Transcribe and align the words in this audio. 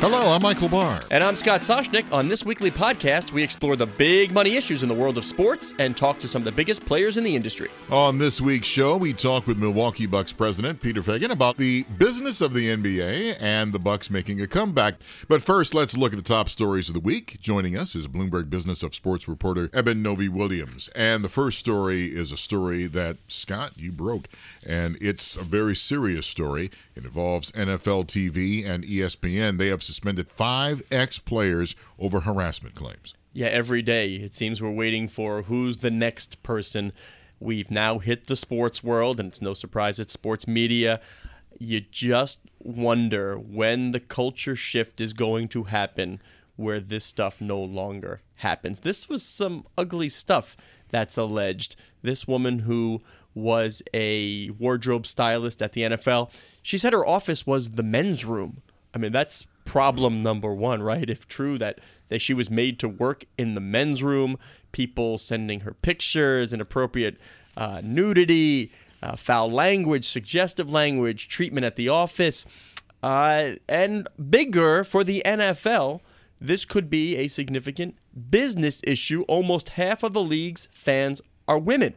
Hello, 0.00 0.32
I'm 0.32 0.42
Michael 0.42 0.68
Barr. 0.68 1.00
And 1.10 1.24
I'm 1.24 1.34
Scott 1.34 1.62
Soshnick. 1.62 2.10
On 2.12 2.28
this 2.28 2.44
weekly 2.44 2.70
podcast, 2.70 3.32
we 3.32 3.42
explore 3.42 3.74
the 3.74 3.84
big 3.84 4.30
money 4.30 4.56
issues 4.56 4.84
in 4.84 4.88
the 4.88 4.94
world 4.94 5.18
of 5.18 5.24
sports 5.24 5.74
and 5.80 5.96
talk 5.96 6.20
to 6.20 6.28
some 6.28 6.40
of 6.40 6.44
the 6.44 6.52
biggest 6.52 6.86
players 6.86 7.16
in 7.16 7.24
the 7.24 7.34
industry. 7.34 7.68
On 7.90 8.16
this 8.16 8.40
week's 8.40 8.68
show, 8.68 8.96
we 8.96 9.12
talk 9.12 9.48
with 9.48 9.58
Milwaukee 9.58 10.06
Bucks 10.06 10.32
president 10.32 10.80
Peter 10.80 11.02
Feigin 11.02 11.32
about 11.32 11.56
the 11.56 11.82
business 11.98 12.40
of 12.40 12.52
the 12.52 12.68
NBA 12.68 13.38
and 13.40 13.72
the 13.72 13.80
Bucks 13.80 14.08
making 14.08 14.40
a 14.40 14.46
comeback. 14.46 14.94
But 15.26 15.42
first, 15.42 15.74
let's 15.74 15.96
look 15.96 16.12
at 16.12 16.16
the 16.16 16.22
top 16.22 16.48
stories 16.48 16.88
of 16.88 16.94
the 16.94 17.00
week. 17.00 17.38
Joining 17.40 17.76
us 17.76 17.96
is 17.96 18.06
Bloomberg 18.06 18.48
Business 18.48 18.84
of 18.84 18.94
Sports 18.94 19.26
reporter 19.26 19.68
Eben 19.74 20.00
Novy-Williams. 20.00 20.88
And 20.94 21.24
the 21.24 21.28
first 21.28 21.58
story 21.58 22.14
is 22.14 22.30
a 22.30 22.36
story 22.36 22.86
that, 22.86 23.16
Scott, 23.26 23.72
you 23.74 23.90
broke. 23.90 24.28
And 24.64 24.96
it's 25.00 25.36
a 25.36 25.42
very 25.42 25.74
serious 25.74 26.28
story. 26.28 26.70
It 26.98 27.04
involves 27.04 27.52
NFL 27.52 28.06
TV 28.06 28.66
and 28.66 28.82
ESPN. 28.82 29.56
They 29.56 29.68
have 29.68 29.84
suspended 29.84 30.28
five 30.32 30.82
ex 30.90 31.20
players 31.20 31.76
over 31.96 32.20
harassment 32.20 32.74
claims. 32.74 33.14
Yeah, 33.32 33.46
every 33.46 33.82
day 33.82 34.16
it 34.16 34.34
seems 34.34 34.60
we're 34.60 34.70
waiting 34.72 35.06
for 35.06 35.42
who's 35.42 35.76
the 35.76 35.92
next 35.92 36.42
person. 36.42 36.92
We've 37.38 37.70
now 37.70 38.00
hit 38.00 38.26
the 38.26 38.34
sports 38.34 38.82
world, 38.82 39.20
and 39.20 39.28
it's 39.28 39.40
no 39.40 39.54
surprise 39.54 40.00
it's 40.00 40.12
sports 40.12 40.48
media. 40.48 41.00
You 41.56 41.82
just 41.82 42.40
wonder 42.58 43.38
when 43.38 43.92
the 43.92 44.00
culture 44.00 44.56
shift 44.56 45.00
is 45.00 45.12
going 45.12 45.46
to 45.48 45.64
happen 45.64 46.20
where 46.56 46.80
this 46.80 47.04
stuff 47.04 47.40
no 47.40 47.60
longer 47.60 48.22
happens. 48.36 48.80
This 48.80 49.08
was 49.08 49.22
some 49.22 49.68
ugly 49.76 50.08
stuff 50.08 50.56
that's 50.88 51.16
alleged. 51.16 51.76
This 52.02 52.26
woman 52.26 52.60
who 52.60 53.02
was 53.34 53.82
a 53.94 54.50
wardrobe 54.50 55.06
stylist 55.06 55.62
at 55.62 55.72
the 55.72 55.82
NFL, 55.82 56.32
she 56.62 56.78
said 56.78 56.92
her 56.92 57.06
office 57.06 57.46
was 57.46 57.72
the 57.72 57.82
men's 57.82 58.24
room. 58.24 58.62
I 58.94 58.98
mean, 58.98 59.12
that's 59.12 59.46
problem 59.64 60.22
number 60.22 60.54
one, 60.54 60.82
right? 60.82 61.08
If 61.08 61.28
true 61.28 61.58
that 61.58 61.78
that 62.08 62.22
she 62.22 62.32
was 62.32 62.50
made 62.50 62.78
to 62.80 62.88
work 62.88 63.26
in 63.36 63.54
the 63.54 63.60
men's 63.60 64.02
room, 64.02 64.38
people 64.72 65.18
sending 65.18 65.60
her 65.60 65.74
pictures, 65.74 66.52
inappropriate 66.52 67.18
uh, 67.56 67.82
nudity, 67.84 68.72
uh, 69.02 69.14
foul 69.14 69.50
language, 69.50 70.06
suggestive 70.06 70.70
language, 70.70 71.28
treatment 71.28 71.66
at 71.66 71.76
the 71.76 71.88
office, 71.88 72.46
uh, 73.02 73.52
and 73.68 74.08
bigger 74.30 74.84
for 74.84 75.04
the 75.04 75.22
NFL. 75.24 76.00
This 76.40 76.64
could 76.64 76.88
be 76.88 77.16
a 77.16 77.28
significant 77.28 77.96
business 78.30 78.80
issue. 78.84 79.22
Almost 79.22 79.70
half 79.70 80.02
of 80.02 80.12
the 80.12 80.22
league's 80.22 80.68
fans 80.72 81.20
are 81.46 81.58
women. 81.58 81.94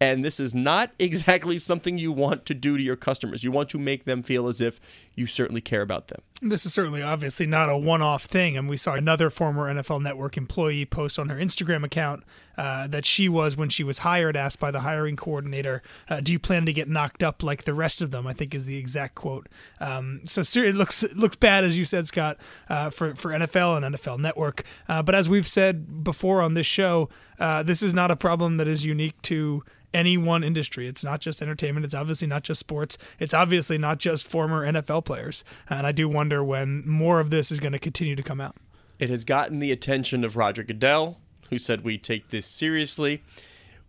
And 0.00 0.24
this 0.24 0.40
is 0.40 0.54
not 0.54 0.92
exactly 0.98 1.58
something 1.58 1.98
you 1.98 2.12
want 2.12 2.46
to 2.46 2.54
do 2.54 2.76
to 2.76 2.82
your 2.82 2.96
customers. 2.96 3.44
You 3.44 3.52
want 3.52 3.68
to 3.70 3.78
make 3.78 4.04
them 4.04 4.22
feel 4.22 4.48
as 4.48 4.60
if 4.60 4.80
you 5.14 5.26
certainly 5.26 5.60
care 5.60 5.82
about 5.82 6.08
them. 6.08 6.20
This 6.42 6.66
is 6.66 6.74
certainly 6.74 7.02
obviously 7.02 7.46
not 7.46 7.70
a 7.70 7.76
one 7.76 8.02
off 8.02 8.24
thing. 8.24 8.56
And 8.56 8.68
we 8.68 8.76
saw 8.76 8.94
another 8.94 9.30
former 9.30 9.72
NFL 9.72 10.02
Network 10.02 10.36
employee 10.36 10.84
post 10.84 11.18
on 11.18 11.28
her 11.28 11.36
Instagram 11.36 11.84
account 11.84 12.24
uh, 12.56 12.86
that 12.88 13.04
she 13.04 13.28
was, 13.28 13.56
when 13.56 13.68
she 13.68 13.84
was 13.84 13.98
hired, 13.98 14.36
asked 14.36 14.60
by 14.60 14.70
the 14.70 14.80
hiring 14.80 15.16
coordinator, 15.16 15.82
uh, 16.08 16.20
Do 16.20 16.32
you 16.32 16.38
plan 16.38 16.66
to 16.66 16.72
get 16.72 16.88
knocked 16.88 17.22
up 17.22 17.42
like 17.42 17.64
the 17.64 17.74
rest 17.74 18.00
of 18.00 18.10
them? 18.10 18.26
I 18.26 18.32
think 18.32 18.54
is 18.54 18.66
the 18.66 18.78
exact 18.78 19.14
quote. 19.14 19.48
Um, 19.80 20.20
so 20.26 20.42
it 20.60 20.74
looks, 20.74 21.02
it 21.02 21.16
looks 21.16 21.36
bad, 21.36 21.64
as 21.64 21.78
you 21.78 21.84
said, 21.84 22.06
Scott, 22.06 22.38
uh, 22.68 22.90
for, 22.90 23.14
for 23.14 23.30
NFL 23.30 23.82
and 23.82 23.94
NFL 23.94 24.18
Network. 24.18 24.64
Uh, 24.88 25.02
but 25.02 25.14
as 25.14 25.28
we've 25.28 25.46
said 25.46 26.04
before 26.04 26.42
on 26.42 26.54
this 26.54 26.66
show, 26.66 27.08
uh, 27.38 27.62
this 27.62 27.82
is 27.82 27.94
not 27.94 28.10
a 28.10 28.16
problem 28.16 28.56
that 28.58 28.68
is 28.68 28.84
unique 28.84 29.20
to 29.22 29.62
any 29.94 30.18
one 30.18 30.42
industry. 30.42 30.86
It's 30.88 31.04
not 31.04 31.20
just 31.20 31.40
entertainment. 31.40 31.86
It's 31.86 31.94
obviously 31.94 32.26
not 32.28 32.42
just 32.42 32.60
sports. 32.60 32.98
It's 33.18 33.32
obviously 33.32 33.78
not 33.78 33.98
just 33.98 34.26
former 34.26 34.66
NFL 34.66 35.04
players. 35.04 35.44
And 35.70 35.86
I 35.86 35.92
do 35.92 36.08
wonder 36.08 36.42
when 36.42 36.86
more 36.86 37.20
of 37.20 37.30
this 37.30 37.52
is 37.52 37.60
going 37.60 37.72
to 37.72 37.78
continue 37.78 38.16
to 38.16 38.22
come 38.22 38.40
out. 38.40 38.56
It 38.98 39.08
has 39.10 39.24
gotten 39.24 39.60
the 39.60 39.72
attention 39.72 40.24
of 40.24 40.36
Roger 40.36 40.62
Goodell, 40.62 41.20
who 41.50 41.58
said 41.58 41.84
we 41.84 41.98
take 41.98 42.30
this 42.30 42.46
seriously. 42.46 43.22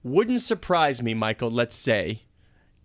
Wouldn't 0.04 0.42
surprise 0.42 1.02
me, 1.02 1.14
Michael, 1.14 1.50
let's 1.52 1.76
say, 1.76 2.22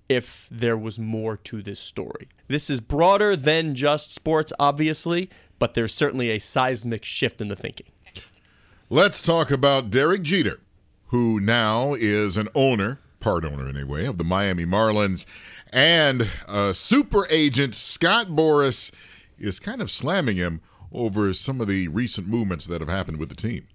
if 0.09 0.49
there 0.51 0.77
was 0.77 0.99
more 0.99 1.37
to 1.37 1.63
this 1.63 1.79
story. 1.79 2.29
This 2.49 2.71
is 2.71 2.81
broader 2.81 3.37
than 3.37 3.75
just 3.75 4.13
sports, 4.13 4.53
obviously, 4.59 5.31
but 5.59 5.75
there's 5.75 5.95
certainly 5.95 6.31
a 6.31 6.39
seismic 6.39 7.05
shift 7.05 7.41
in 7.41 7.49
the 7.49 7.57
thinking. 7.57 7.87
Let's 8.89 9.23
talk 9.23 9.51
about 9.51 9.91
Derek 9.91 10.23
Jeter, 10.23 10.61
who 11.09 11.39
now 11.39 11.95
is 11.95 12.37
an 12.37 12.49
owner 12.55 12.99
part 13.21 13.45
owner 13.45 13.69
anyway, 13.69 14.07
of 14.07 14.19
the 14.19 14.25
Miami 14.25 14.65
Marlins. 14.65 15.27
And 15.73 16.29
uh, 16.49 16.73
super 16.73 17.27
agent 17.31 17.75
Scott 17.75 18.29
Boras 18.29 18.91
is 19.39 19.61
kind 19.61 19.81
of 19.81 19.91
slamming 19.91 20.37
him 20.37 20.61
over 20.93 21.33
some 21.35 21.61
of 21.61 21.69
the 21.69 21.87
recent 21.89 22.27
movements 22.27 22.67
that 22.67 22.81
have 22.81 22.91
happened 22.91 23.19
with 23.19 23.29
the 23.29 23.37
team. 23.37 23.69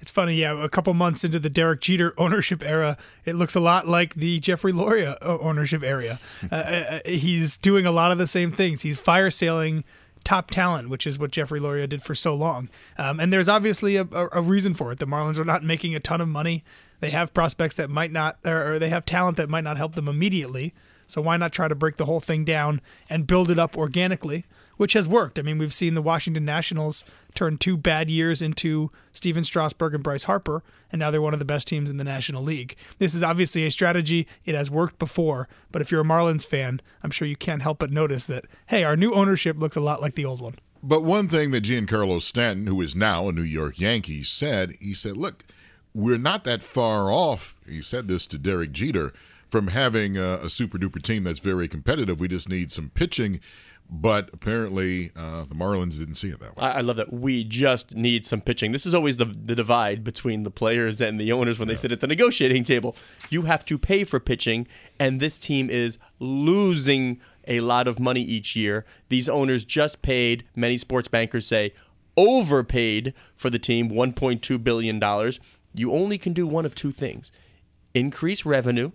It's 0.00 0.10
funny, 0.10 0.34
yeah. 0.36 0.62
A 0.62 0.68
couple 0.68 0.94
months 0.94 1.24
into 1.24 1.38
the 1.38 1.50
Derek 1.50 1.80
Jeter 1.80 2.14
ownership 2.18 2.62
era, 2.62 2.96
it 3.24 3.34
looks 3.34 3.54
a 3.54 3.60
lot 3.60 3.88
like 3.88 4.14
the 4.14 4.40
Jeffrey 4.40 4.72
Loria 4.72 5.18
uh, 5.22 5.38
ownership 5.40 5.82
area. 5.82 6.18
Uh, 6.50 6.54
uh, 6.54 7.00
he's 7.04 7.56
doing 7.56 7.86
a 7.86 7.92
lot 7.92 8.12
of 8.12 8.18
the 8.18 8.26
same 8.26 8.52
things. 8.52 8.82
He's 8.82 9.00
fire 9.00 9.30
sailing 9.30 9.84
top 10.24 10.50
talent, 10.50 10.88
which 10.88 11.06
is 11.06 11.18
what 11.18 11.30
Jeffrey 11.30 11.60
Loria 11.60 11.86
did 11.86 12.02
for 12.02 12.14
so 12.14 12.34
long. 12.34 12.68
Um, 12.98 13.20
and 13.20 13.32
there's 13.32 13.48
obviously 13.48 13.96
a, 13.96 14.02
a, 14.12 14.28
a, 14.32 14.42
reason 14.42 14.74
for 14.74 14.92
it. 14.92 14.98
The 14.98 15.06
Marlins 15.06 15.38
are 15.38 15.44
not 15.44 15.62
making 15.62 15.94
a 15.94 16.00
ton 16.00 16.20
of 16.20 16.28
money. 16.28 16.64
They 17.00 17.10
have 17.10 17.32
prospects 17.32 17.76
that 17.76 17.88
might 17.88 18.12
not, 18.12 18.38
or 18.44 18.78
they 18.78 18.88
have 18.88 19.06
talent 19.06 19.36
that 19.38 19.48
might 19.48 19.64
not 19.64 19.76
help 19.76 19.94
them 19.94 20.08
immediately. 20.08 20.74
So 21.06 21.22
why 21.22 21.38
not 21.38 21.52
try 21.52 21.68
to 21.68 21.74
break 21.74 21.96
the 21.96 22.04
whole 22.04 22.20
thing 22.20 22.44
down 22.44 22.80
and 23.08 23.26
build 23.26 23.50
it 23.50 23.58
up 23.58 23.76
organically? 23.76 24.44
Which 24.78 24.94
has 24.94 25.06
worked. 25.06 25.38
I 25.38 25.42
mean, 25.42 25.58
we've 25.58 25.74
seen 25.74 25.94
the 25.94 26.00
Washington 26.00 26.44
Nationals 26.44 27.04
turn 27.34 27.58
two 27.58 27.76
bad 27.76 28.08
years 28.08 28.40
into 28.40 28.90
Stephen 29.12 29.44
Strasburg 29.44 29.92
and 29.92 30.02
Bryce 30.02 30.24
Harper, 30.24 30.62
and 30.90 31.00
now 31.00 31.10
they're 31.10 31.20
one 31.20 31.34
of 31.34 31.40
the 31.40 31.44
best 31.44 31.68
teams 31.68 31.90
in 31.90 31.98
the 31.98 32.04
National 32.04 32.42
League. 32.42 32.76
This 32.98 33.14
is 33.14 33.22
obviously 33.22 33.66
a 33.66 33.70
strategy. 33.70 34.26
It 34.46 34.54
has 34.54 34.70
worked 34.70 34.98
before, 34.98 35.48
but 35.70 35.82
if 35.82 35.90
you're 35.90 36.00
a 36.00 36.04
Marlins 36.04 36.46
fan, 36.46 36.80
I'm 37.02 37.10
sure 37.10 37.28
you 37.28 37.36
can't 37.36 37.60
help 37.60 37.80
but 37.80 37.90
notice 37.90 38.26
that, 38.26 38.46
hey, 38.68 38.84
our 38.84 38.96
new 38.96 39.12
ownership 39.12 39.58
looks 39.58 39.76
a 39.76 39.80
lot 39.80 40.00
like 40.00 40.14
the 40.14 40.24
old 40.24 40.40
one. 40.40 40.54
But 40.82 41.02
one 41.02 41.28
thing 41.28 41.50
that 41.50 41.64
Giancarlo 41.64 42.22
Stanton, 42.22 42.68
who 42.68 42.80
is 42.80 42.94
now 42.94 43.28
a 43.28 43.32
New 43.32 43.42
York 43.42 43.80
Yankee, 43.80 44.22
said, 44.22 44.74
he 44.80 44.94
said, 44.94 45.16
look, 45.16 45.44
we're 45.92 46.18
not 46.18 46.44
that 46.44 46.62
far 46.62 47.10
off. 47.10 47.56
He 47.68 47.82
said 47.82 48.06
this 48.06 48.28
to 48.28 48.38
Derek 48.38 48.70
Jeter 48.70 49.12
from 49.50 49.68
having 49.68 50.16
a, 50.16 50.34
a 50.36 50.50
super 50.50 50.78
duper 50.78 51.02
team 51.02 51.24
that's 51.24 51.40
very 51.40 51.66
competitive. 51.66 52.20
We 52.20 52.28
just 52.28 52.48
need 52.48 52.70
some 52.70 52.90
pitching. 52.94 53.40
But 53.90 54.28
apparently, 54.34 55.10
uh, 55.16 55.44
the 55.44 55.54
Marlins 55.54 55.98
didn't 55.98 56.16
see 56.16 56.28
it 56.28 56.40
that 56.40 56.56
way. 56.56 56.62
I, 56.62 56.82
love 56.82 56.96
that. 56.96 57.10
We 57.10 57.42
just 57.42 57.94
need 57.94 58.26
some 58.26 58.42
pitching. 58.42 58.72
This 58.72 58.84
is 58.84 58.94
always 58.94 59.16
the, 59.16 59.24
the 59.24 59.54
divide 59.54 60.04
between 60.04 60.42
the 60.42 60.50
players 60.50 61.00
and 61.00 61.18
the 61.18 61.32
owners 61.32 61.58
when 61.58 61.68
they 61.68 61.74
sit 61.74 61.90
at 61.90 62.00
the 62.00 62.06
negotiating 62.06 62.64
table. 62.64 62.94
You 63.30 63.42
have 63.42 63.64
to 63.64 63.78
pay 63.78 64.04
for 64.04 64.20
pitching, 64.20 64.66
and 64.98 65.20
this 65.20 65.38
team 65.38 65.70
is 65.70 65.98
losing 66.18 67.18
a 67.46 67.60
lot 67.60 67.88
of 67.88 67.98
money 67.98 68.20
each 68.20 68.54
year. 68.54 68.84
These 69.08 69.26
owners 69.26 69.64
just 69.64 70.02
paid, 70.02 70.44
many 70.54 70.76
sports 70.76 71.08
bankers 71.08 71.46
say, 71.46 71.72
overpaid 72.14 73.14
for 73.34 73.48
the 73.48 73.58
team 73.58 73.88
$1.2 73.90 74.62
billion 74.62 75.00
you 75.74 75.92
only 75.92 76.18
can 76.18 76.32
do 76.32 76.46
one 76.46 76.66
of 76.66 76.74
two 76.74 76.92
things 76.92 77.32
increase 77.94 78.44
revenue 78.44 78.92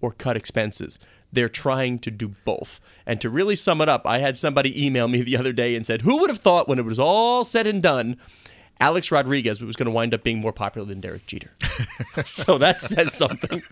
or 0.00 0.12
cut 0.12 0.36
expenses. 0.36 0.98
They're 1.32 1.48
trying 1.48 1.98
to 2.00 2.10
do 2.10 2.34
both. 2.44 2.80
And 3.06 3.20
to 3.20 3.30
really 3.30 3.56
sum 3.56 3.80
it 3.80 3.88
up, 3.88 4.06
I 4.06 4.18
had 4.18 4.36
somebody 4.36 4.84
email 4.84 5.08
me 5.08 5.22
the 5.24 5.36
other 5.36 5.52
day 5.52 5.74
and 5.74 5.84
said, 5.84 6.02
Who 6.02 6.18
would 6.18 6.30
have 6.30 6.38
thought 6.38 6.68
when 6.68 6.78
it 6.78 6.84
was 6.84 6.98
all 6.98 7.44
said 7.44 7.66
and 7.66 7.82
done, 7.82 8.16
Alex 8.80 9.10
Rodriguez 9.10 9.60
was 9.60 9.76
going 9.76 9.86
to 9.86 9.92
wind 9.92 10.14
up 10.14 10.24
being 10.24 10.40
more 10.40 10.54
popular 10.54 10.86
than 10.86 11.00
Derek 11.00 11.26
Jeter? 11.26 11.50
so 12.24 12.56
that 12.58 12.80
says 12.80 13.12
something. 13.12 13.62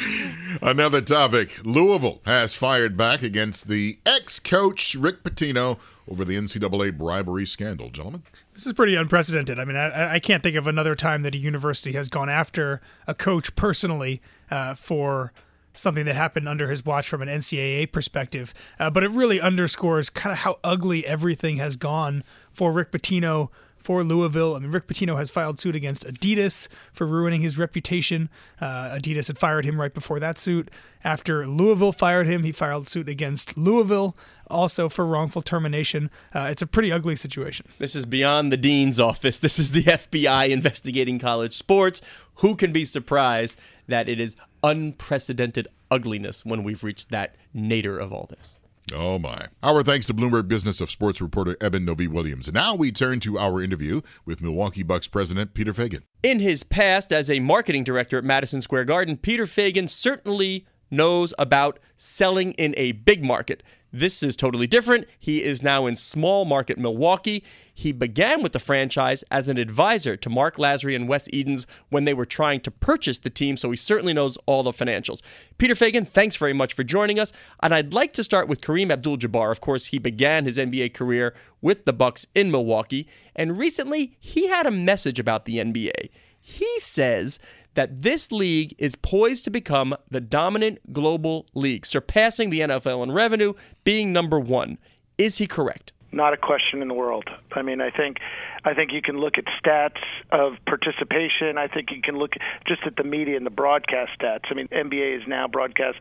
Another 0.62 1.02
topic 1.02 1.58
Louisville 1.62 2.20
has 2.24 2.54
fired 2.54 2.96
back 2.96 3.22
against 3.22 3.68
the 3.68 3.98
ex 4.06 4.38
coach 4.38 4.94
Rick 4.94 5.22
Pitino 5.22 5.78
over 6.08 6.24
the 6.24 6.36
NCAA 6.36 6.96
bribery 6.96 7.44
scandal, 7.44 7.90
gentlemen. 7.90 8.22
This 8.52 8.64
is 8.64 8.72
pretty 8.72 8.94
unprecedented. 8.94 9.58
I 9.58 9.64
mean, 9.64 9.76
I, 9.76 10.14
I 10.14 10.18
can't 10.20 10.42
think 10.42 10.56
of 10.56 10.66
another 10.66 10.94
time 10.94 11.22
that 11.22 11.34
a 11.34 11.38
university 11.38 11.92
has 11.92 12.08
gone 12.08 12.28
after 12.28 12.80
a 13.06 13.14
coach 13.14 13.54
personally 13.56 14.22
uh, 14.50 14.74
for 14.74 15.32
something 15.76 16.04
that 16.06 16.16
happened 16.16 16.48
under 16.48 16.68
his 16.68 16.84
watch 16.84 17.08
from 17.08 17.22
an 17.22 17.28
NCAA 17.28 17.90
perspective. 17.92 18.52
Uh, 18.78 18.90
but 18.90 19.02
it 19.02 19.10
really 19.10 19.40
underscores 19.40 20.10
kind 20.10 20.32
of 20.32 20.38
how 20.38 20.58
ugly 20.64 21.06
everything 21.06 21.56
has 21.56 21.76
gone 21.76 22.24
for 22.52 22.72
Rick 22.72 22.92
Pitino 22.92 23.50
for 23.86 24.02
Louisville. 24.02 24.56
I 24.56 24.58
mean, 24.58 24.72
Rick 24.72 24.88
Pitino 24.88 25.16
has 25.16 25.30
filed 25.30 25.60
suit 25.60 25.76
against 25.76 26.04
Adidas 26.04 26.66
for 26.92 27.06
ruining 27.06 27.40
his 27.40 27.56
reputation. 27.56 28.28
Uh, 28.60 28.98
Adidas 28.98 29.28
had 29.28 29.38
fired 29.38 29.64
him 29.64 29.80
right 29.80 29.94
before 29.94 30.18
that 30.18 30.38
suit. 30.38 30.72
After 31.04 31.46
Louisville 31.46 31.92
fired 31.92 32.26
him, 32.26 32.42
he 32.42 32.50
filed 32.50 32.88
suit 32.88 33.08
against 33.08 33.56
Louisville 33.56 34.16
also 34.50 34.88
for 34.88 35.06
wrongful 35.06 35.40
termination. 35.40 36.10
Uh, 36.34 36.48
it's 36.50 36.62
a 36.62 36.66
pretty 36.66 36.90
ugly 36.90 37.14
situation. 37.14 37.64
This 37.78 37.94
is 37.94 38.06
beyond 38.06 38.50
the 38.50 38.56
dean's 38.56 38.98
office. 38.98 39.38
This 39.38 39.56
is 39.56 39.70
the 39.70 39.82
FBI 39.84 40.48
investigating 40.48 41.20
college 41.20 41.52
sports. 41.52 42.02
Who 42.36 42.56
can 42.56 42.72
be 42.72 42.84
surprised 42.84 43.56
that 43.86 44.08
it 44.08 44.18
is 44.18 44.36
unprecedented 44.66 45.68
ugliness 45.90 46.44
when 46.44 46.64
we've 46.64 46.82
reached 46.82 47.10
that 47.10 47.36
nadir 47.54 47.98
of 47.98 48.12
all 48.12 48.26
this? 48.28 48.58
Oh, 48.92 49.18
my. 49.18 49.46
Our 49.62 49.82
thanks 49.82 50.06
to 50.06 50.14
Bloomberg 50.14 50.46
Business 50.46 50.80
of 50.80 50.90
Sports 50.90 51.20
reporter 51.20 51.56
Eben 51.60 51.84
Novy-Williams. 51.84 52.46
And 52.46 52.54
now 52.54 52.74
we 52.74 52.92
turn 52.92 53.18
to 53.20 53.38
our 53.38 53.60
interview 53.62 54.00
with 54.24 54.42
Milwaukee 54.42 54.82
Bucks 54.82 55.08
president 55.08 55.54
Peter 55.54 55.72
Feigin. 55.72 56.02
In 56.22 56.40
his 56.40 56.62
past 56.62 57.12
as 57.12 57.30
a 57.30 57.40
marketing 57.40 57.84
director 57.84 58.18
at 58.18 58.24
Madison 58.24 58.60
Square 58.60 58.84
Garden, 58.84 59.16
Peter 59.16 59.44
Feigin 59.44 59.88
certainly 59.88 60.66
knows 60.90 61.34
about 61.38 61.80
selling 61.96 62.52
in 62.52 62.74
a 62.76 62.92
big 62.92 63.24
market. 63.24 63.62
This 63.92 64.22
is 64.22 64.36
totally 64.36 64.66
different. 64.66 65.06
He 65.18 65.42
is 65.42 65.62
now 65.62 65.86
in 65.86 65.96
small 65.96 66.44
market 66.44 66.76
Milwaukee. 66.76 67.42
He 67.72 67.92
began 67.92 68.42
with 68.42 68.52
the 68.52 68.58
franchise 68.58 69.24
as 69.30 69.48
an 69.48 69.58
advisor 69.58 70.16
to 70.16 70.28
Mark 70.30 70.56
Lasry 70.56 70.94
and 70.94 71.08
Wes 71.08 71.28
Edens 71.32 71.66
when 71.88 72.04
they 72.04 72.14
were 72.14 72.24
trying 72.24 72.60
to 72.60 72.70
purchase 72.70 73.18
the 73.18 73.30
team, 73.30 73.56
so 73.56 73.70
he 73.70 73.76
certainly 73.76 74.12
knows 74.12 74.36
all 74.46 74.62
the 74.62 74.72
financials. 74.72 75.22
Peter 75.58 75.74
Feigin, 75.74 76.06
thanks 76.06 76.36
very 76.36 76.52
much 76.52 76.74
for 76.74 76.84
joining 76.84 77.18
us. 77.18 77.32
And 77.62 77.74
I'd 77.74 77.94
like 77.94 78.12
to 78.14 78.24
start 78.24 78.48
with 78.48 78.60
Kareem 78.60 78.90
Abdul-Jabbar. 78.90 79.50
Of 79.50 79.60
course, 79.60 79.86
he 79.86 79.98
began 79.98 80.44
his 80.44 80.58
NBA 80.58 80.92
career 80.92 81.34
with 81.60 81.84
the 81.84 81.92
Bucks 81.92 82.26
in 82.34 82.50
Milwaukee, 82.50 83.08
and 83.34 83.58
recently 83.58 84.16
he 84.20 84.48
had 84.48 84.66
a 84.66 84.70
message 84.70 85.18
about 85.18 85.44
the 85.44 85.58
NBA. 85.58 86.10
He 86.40 86.78
says 86.80 87.40
that 87.76 88.02
this 88.02 88.32
league 88.32 88.74
is 88.78 88.96
poised 88.96 89.44
to 89.44 89.50
become 89.50 89.94
the 90.10 90.20
dominant 90.20 90.92
global 90.92 91.46
league, 91.54 91.86
surpassing 91.86 92.50
the 92.50 92.60
NFL 92.60 93.02
in 93.04 93.12
revenue, 93.12 93.52
being 93.84 94.12
number 94.12 94.40
one. 94.40 94.78
Is 95.16 95.38
he 95.38 95.46
correct? 95.46 95.92
Not 96.12 96.32
a 96.32 96.36
question 96.36 96.82
in 96.82 96.88
the 96.88 96.94
world. 96.94 97.28
I 97.52 97.62
mean, 97.62 97.80
I 97.80 97.90
think, 97.90 98.18
I 98.64 98.74
think 98.74 98.92
you 98.92 99.02
can 99.02 99.18
look 99.18 99.38
at 99.38 99.44
stats 99.62 100.00
of 100.30 100.54
participation. 100.64 101.58
I 101.58 101.66
think 101.66 101.90
you 101.90 102.00
can 102.00 102.16
look 102.16 102.34
just 102.66 102.82
at 102.86 102.96
the 102.96 103.02
media 103.02 103.36
and 103.36 103.44
the 103.44 103.50
broadcast 103.50 104.12
stats. 104.18 104.44
I 104.50 104.54
mean, 104.54 104.68
NBA 104.68 105.20
is 105.20 105.22
now 105.26 105.48
broadcast 105.48 105.98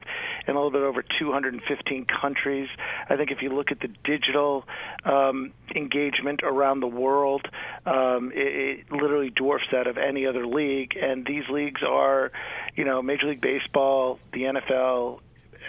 in 0.48 0.56
a 0.56 0.58
little 0.58 0.72
bit 0.72 0.84
over 0.84 1.04
215 1.20 2.06
countries. 2.06 2.70
I 3.10 3.18
think 3.18 3.32
if 3.32 3.42
you 3.42 3.50
look 3.50 3.72
at 3.72 3.80
the 3.80 3.90
digital 4.04 4.66
um, 5.04 5.52
engagement 5.76 6.42
around 6.44 6.82
the 6.82 6.88
world, 6.88 7.48
um, 7.86 8.32
it, 8.34 8.80
it 8.80 8.92
literally 8.92 9.32
dwarfs 9.32 9.66
that 9.72 9.88
of 9.88 9.98
any 9.98 10.28
other 10.28 10.46
league. 10.46 10.96
And 11.02 11.26
these 11.26 11.44
leagues 11.50 11.82
are, 11.82 12.32
you 12.76 12.86
know, 12.86 13.02
Major 13.02 13.28
League 13.28 13.42
Baseball, 13.42 14.20
the 14.34 14.44
NFL, 14.44 15.20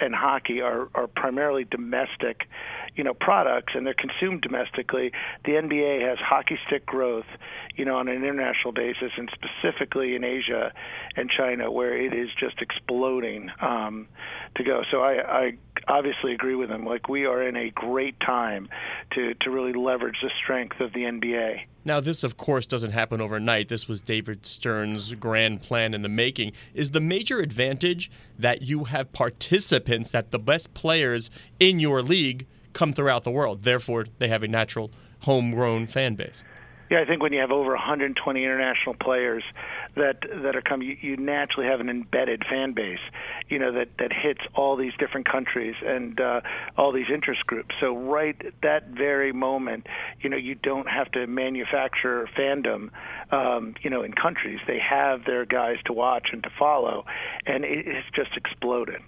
and 0.01 0.15
hockey 0.15 0.61
are, 0.61 0.89
are 0.95 1.07
primarily 1.07 1.65
domestic, 1.65 2.49
you 2.95 3.05
know, 3.05 3.15
products, 3.15 3.73
and 3.75 3.87
they're 3.87 3.95
consumed 3.95 4.43
domestically. 4.43 5.13
The 5.45 5.53
NBA 5.53 6.07
has 6.09 6.19
hockey 6.19 6.59
stick 6.67 6.87
growth, 6.87 7.27
you 7.75 7.85
know, 7.85 7.97
on 7.97 8.09
an 8.09 8.17
international 8.17 8.73
basis, 8.73 9.13
and 9.17 9.31
specifically 9.33 10.15
in 10.15 10.25
Asia 10.25 10.73
and 11.17 11.31
China, 11.31 11.71
where 11.71 11.97
it 11.97 12.15
is 12.15 12.29
just 12.39 12.61
exploding 12.61 13.51
um, 13.61 14.09
to 14.57 14.65
go. 14.65 14.83
So 14.91 15.01
I, 15.03 15.45
I 15.45 15.53
obviously 15.89 16.33
agree 16.33 16.55
with 16.55 16.71
him. 16.71 16.85
Like 16.85 17.09
we 17.09 17.27
are 17.27 17.43
in 17.43 17.57
a 17.57 17.71
great 17.71 18.19
time 18.21 18.69
to 19.15 19.35
to 19.35 19.51
really 19.51 19.73
leverage 19.73 20.17
the 20.23 20.31
strength 20.43 20.81
of 20.81 20.93
the 20.93 21.01
NBA. 21.01 21.63
Now, 21.85 22.01
this, 22.01 22.25
of 22.25 22.37
course, 22.37 22.67
doesn't 22.67 22.91
happen 22.91 23.21
overnight. 23.21 23.69
This 23.69 23.87
was 23.87 24.01
David 24.01 24.45
Stern's 24.45 25.15
grand 25.15 25.63
plan 25.63 25.95
in 25.95 26.03
the 26.03 26.09
making. 26.09 26.51
Is 26.75 26.91
the 26.91 27.01
major 27.01 27.39
advantage 27.39 28.11
that 28.37 28.63
you 28.63 28.85
have 28.85 29.13
participants, 29.13 30.11
that 30.11 30.33
the 30.33 30.39
best 30.41 30.75
players 30.75 31.31
in 31.61 31.79
your 31.79 32.03
league 32.03 32.47
come 32.73 32.93
throughout 32.93 33.23
the 33.23 33.31
world? 33.31 33.63
Therefore, 33.63 34.07
they 34.19 34.27
have 34.27 34.43
a 34.43 34.49
natural 34.49 34.91
homegrown 35.21 35.87
fan 35.87 36.17
base. 36.17 36.43
Yeah, 36.89 37.01
I 37.01 37.05
think 37.05 37.21
when 37.21 37.33
you 37.33 37.41
have 37.41 37.51
over 37.51 37.71
120 37.71 38.45
international 38.45 38.95
players 38.95 39.43
that 39.97 40.21
that 40.43 40.55
are 40.55 40.63
coming, 40.63 40.89
you, 40.89 40.97
you 41.01 41.17
naturally 41.17 41.69
have 41.69 41.81
an 41.81 41.89
embedded 41.89 42.45
fan 42.49 42.73
base, 42.73 43.01
you 43.49 43.59
know, 43.59 43.73
that 43.73 43.89
that 43.99 44.13
hits 44.13 44.41
all 44.55 44.77
these 44.77 44.93
different 44.99 45.29
countries 45.29 45.75
and 45.85 46.21
uh, 46.21 46.41
all 46.77 46.93
these 46.93 47.07
interest 47.13 47.45
groups. 47.47 47.75
So 47.81 47.97
right 47.97 48.37
at 48.45 48.55
that 48.63 48.89
very 48.89 49.33
moment, 49.33 49.89
you 50.21 50.31
know, 50.31 50.37
you 50.37 50.55
don't 50.55 50.89
have 50.89 51.11
to 51.13 51.27
manufacture 51.27 52.29
fandom, 52.39 52.91
um, 53.33 53.75
you 53.83 53.91
know, 53.91 54.03
in 54.03 54.13
countries. 54.13 54.61
They 54.67 54.79
have 54.79 55.25
their 55.25 55.45
guys 55.45 55.79
to 55.87 55.93
watch 55.93 56.29
and 56.33 56.43
to 56.45 56.51
follow, 56.57 57.05
and 57.47 57.65
it, 57.65 57.87
it's 57.87 58.09
just 58.15 58.37
exploded. 58.37 59.03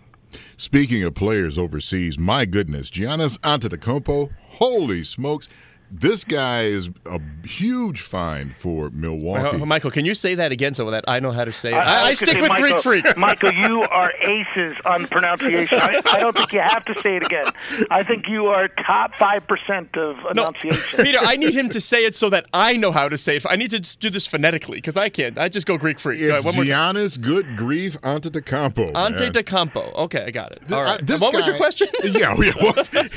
Speaking 0.57 1.05
of 1.05 1.15
players 1.15 1.57
overseas, 1.57 2.19
my 2.19 2.45
goodness, 2.45 2.91
Giannis 2.91 3.39
Antetokounmpo, 3.39 4.31
holy 4.49 5.05
smokes 5.05 5.49
this 5.91 6.25
guy 6.25 6.65
is 6.65 6.91
a 7.07 7.21
huge 7.45 8.01
find 8.01 8.55
for 8.57 8.91
Milwaukee. 8.91 9.65
Michael, 9.65 9.91
can 9.91 10.05
you 10.05 10.15
say 10.15 10.35
that 10.35 10.53
again 10.53 10.75
so 10.75 10.91
that 10.91 11.05
I 11.09 11.21
know 11.21 11.33
how 11.33 11.45
to 11.45 11.53
say 11.53 11.71
it? 11.71 11.77
I, 11.77 11.81
I, 11.81 12.03
I 12.09 12.15
stick 12.15 12.41
with 12.41 12.49
Michael, 12.49 12.71
Greek 12.71 12.83
freak. 12.83 13.17
Michael, 13.17 13.53
you 13.53 13.83
are 13.83 14.13
aces 14.21 14.77
on 14.85 15.07
pronunciation. 15.07 15.79
I, 15.81 16.03
I, 16.05 16.21
don't 16.21 16.37
think 16.37 16.53
you 16.53 16.61
have 16.61 16.85
to 16.87 17.01
say 17.03 17.17
it 17.17 17.25
again. 17.25 17.47
I 17.91 18.03
think 18.03 18.29
you 18.29 18.47
are 18.47 18.69
top 18.69 19.13
5% 19.15 19.97
of 19.97 20.19
enunciation. 20.31 20.99
No, 20.99 21.05
Peter, 21.05 21.19
I 21.21 21.37
need 21.37 21.55
him 21.55 21.69
to 21.71 21.81
say 21.81 22.05
it 22.05 22.17
so 22.17 22.31
that 22.31 22.47
I 22.53 22.77
know 22.77 22.93
how 22.93 23.09
to 23.09 23.17
say 23.17 23.37
it. 23.37 23.47
I 23.49 23.57
need 23.57 23.71
to 23.71 23.81
do 23.81 24.11
this 24.11 24.27
phonetically 24.27 24.79
because 24.79 24.97
I 24.97 25.09
can't. 25.09 25.39
I 25.39 25.49
just 25.49 25.67
go 25.67 25.79
Greek 25.79 25.99
freak. 25.99 26.21
It's 26.21 26.45
right, 26.45 26.55
Giannis 26.55 27.21
Good 27.21 27.57
Grief 27.57 28.01
Antetokounmpo. 28.03 28.93
Antetokounmpo. 28.93 29.95
Okay, 29.95 30.25
I 30.25 30.31
got 30.31 30.53
it. 30.53 30.73
All 30.73 30.83
right. 30.83 31.01
Uh, 31.01 31.19
what 31.19 31.33
guy, 31.33 31.39
was 31.39 31.47
your 31.47 31.57
question? 31.57 31.89
yeah, 32.05 32.35
yeah 32.39 32.53
well, 32.61 32.75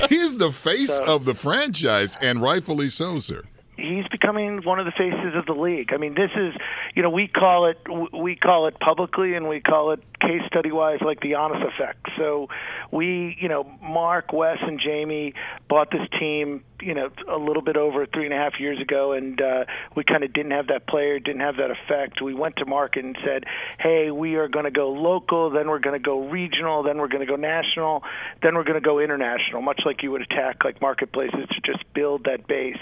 he's 0.08 0.38
the 0.38 0.52
face 0.52 0.88
so, 0.88 1.04
of 1.04 1.24
the 1.24 1.34
franchise 1.34 2.16
and 2.20 2.40
right 2.40 2.61
rightfully 2.62 2.88
so, 2.88 3.18
sir 3.18 3.42
he's 3.78 4.06
becoming 4.08 4.62
one 4.64 4.78
of 4.78 4.84
the 4.84 4.92
faces 4.92 5.34
of 5.34 5.46
the 5.46 5.54
league. 5.54 5.92
I 5.92 5.96
mean, 5.96 6.14
this 6.14 6.30
is, 6.36 6.54
you 6.94 7.02
know, 7.02 7.10
we 7.10 7.26
call 7.26 7.66
it 7.66 7.78
we 8.12 8.36
call 8.36 8.68
it 8.68 8.78
publicly 8.78 9.34
and 9.34 9.48
we 9.48 9.60
call 9.60 9.92
it 9.92 10.00
case 10.20 10.42
study 10.46 10.70
wise 10.70 11.00
like 11.00 11.20
the 11.20 11.32
Giannis 11.32 11.66
effect. 11.66 12.06
So 12.16 12.48
we, 12.90 13.36
you 13.40 13.48
know, 13.48 13.64
Mark, 13.82 14.32
Wes, 14.32 14.58
and 14.60 14.78
Jamie 14.78 15.34
bought 15.68 15.90
this 15.90 16.06
team, 16.20 16.62
you 16.82 16.94
know, 16.94 17.10
a 17.28 17.38
little 17.38 17.62
bit 17.62 17.76
over 17.76 18.06
three 18.06 18.24
and 18.24 18.34
a 18.34 18.36
half 18.36 18.58
years 18.58 18.80
ago, 18.80 19.12
and 19.12 19.40
uh, 19.40 19.64
we 19.94 20.04
kind 20.04 20.24
of 20.24 20.32
didn't 20.32 20.52
have 20.52 20.68
that 20.68 20.86
player, 20.86 21.18
didn't 21.18 21.40
have 21.40 21.56
that 21.56 21.70
effect. 21.70 22.20
We 22.20 22.34
went 22.34 22.56
to 22.56 22.66
market 22.66 23.04
and 23.04 23.16
said, 23.24 23.44
hey, 23.78 24.10
we 24.10 24.36
are 24.36 24.48
going 24.48 24.64
to 24.64 24.70
go 24.70 24.90
local, 24.90 25.50
then 25.50 25.68
we're 25.68 25.78
going 25.78 25.98
to 26.00 26.04
go 26.04 26.28
regional, 26.28 26.82
then 26.82 26.98
we're 26.98 27.08
going 27.08 27.24
to 27.24 27.30
go 27.30 27.36
national, 27.36 28.02
then 28.42 28.54
we're 28.54 28.64
going 28.64 28.80
to 28.80 28.86
go 28.86 28.98
international, 28.98 29.62
much 29.62 29.82
like 29.84 30.02
you 30.02 30.10
would 30.10 30.22
attack 30.22 30.64
like 30.64 30.80
marketplaces 30.80 31.48
to 31.48 31.60
just 31.64 31.84
build 31.94 32.24
that 32.24 32.46
base. 32.46 32.78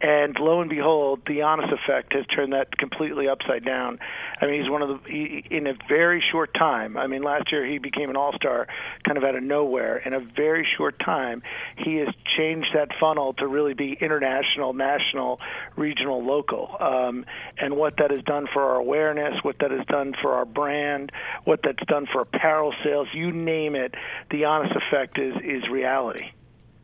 And 0.00 0.36
lo 0.38 0.60
and 0.60 0.70
behold, 0.70 1.22
the 1.26 1.38
Giannis 1.38 1.72
effect 1.72 2.14
has 2.14 2.24
turned 2.26 2.52
that 2.52 2.76
completely 2.78 3.28
upside 3.28 3.64
down. 3.64 3.98
I 4.40 4.46
mean, 4.46 4.62
he's 4.62 4.70
one 4.70 4.82
of 4.82 4.88
the 4.88 5.10
he, 5.10 5.44
in 5.50 5.66
a 5.66 5.74
very 5.88 6.22
short 6.32 6.54
time. 6.54 6.96
I 6.96 7.06
mean, 7.06 7.22
last 7.22 7.52
year 7.52 7.66
he 7.66 7.78
became 7.78 8.10
an 8.10 8.16
all-star, 8.16 8.66
kind 9.04 9.18
of 9.18 9.24
out 9.24 9.34
of 9.34 9.42
nowhere. 9.42 9.98
In 9.98 10.14
a 10.14 10.20
very 10.20 10.66
short 10.76 10.98
time, 10.98 11.42
he 11.76 11.96
has 11.96 12.08
changed 12.36 12.68
that 12.74 12.88
funnel 12.98 13.34
to 13.40 13.48
really 13.48 13.74
be 13.74 13.96
international, 14.00 14.72
national, 14.72 15.40
regional, 15.76 16.24
local. 16.24 16.76
Um, 16.80 17.26
and 17.58 17.76
what 17.76 17.96
that 17.98 18.10
has 18.10 18.22
done 18.22 18.46
for 18.52 18.62
our 18.62 18.76
awareness, 18.76 19.34
what 19.42 19.56
that 19.60 19.70
has 19.70 19.84
done 19.86 20.14
for 20.22 20.32
our 20.34 20.44
brand, 20.44 21.12
what 21.44 21.60
that's 21.62 21.84
done 21.86 22.06
for 22.12 22.22
apparel 22.22 22.72
sales, 22.84 23.08
you 23.12 23.32
name 23.32 23.74
it, 23.74 23.94
the 24.30 24.42
Giannis 24.42 24.74
effect 24.76 25.18
is 25.18 25.34
is 25.44 25.68
reality. 25.68 26.30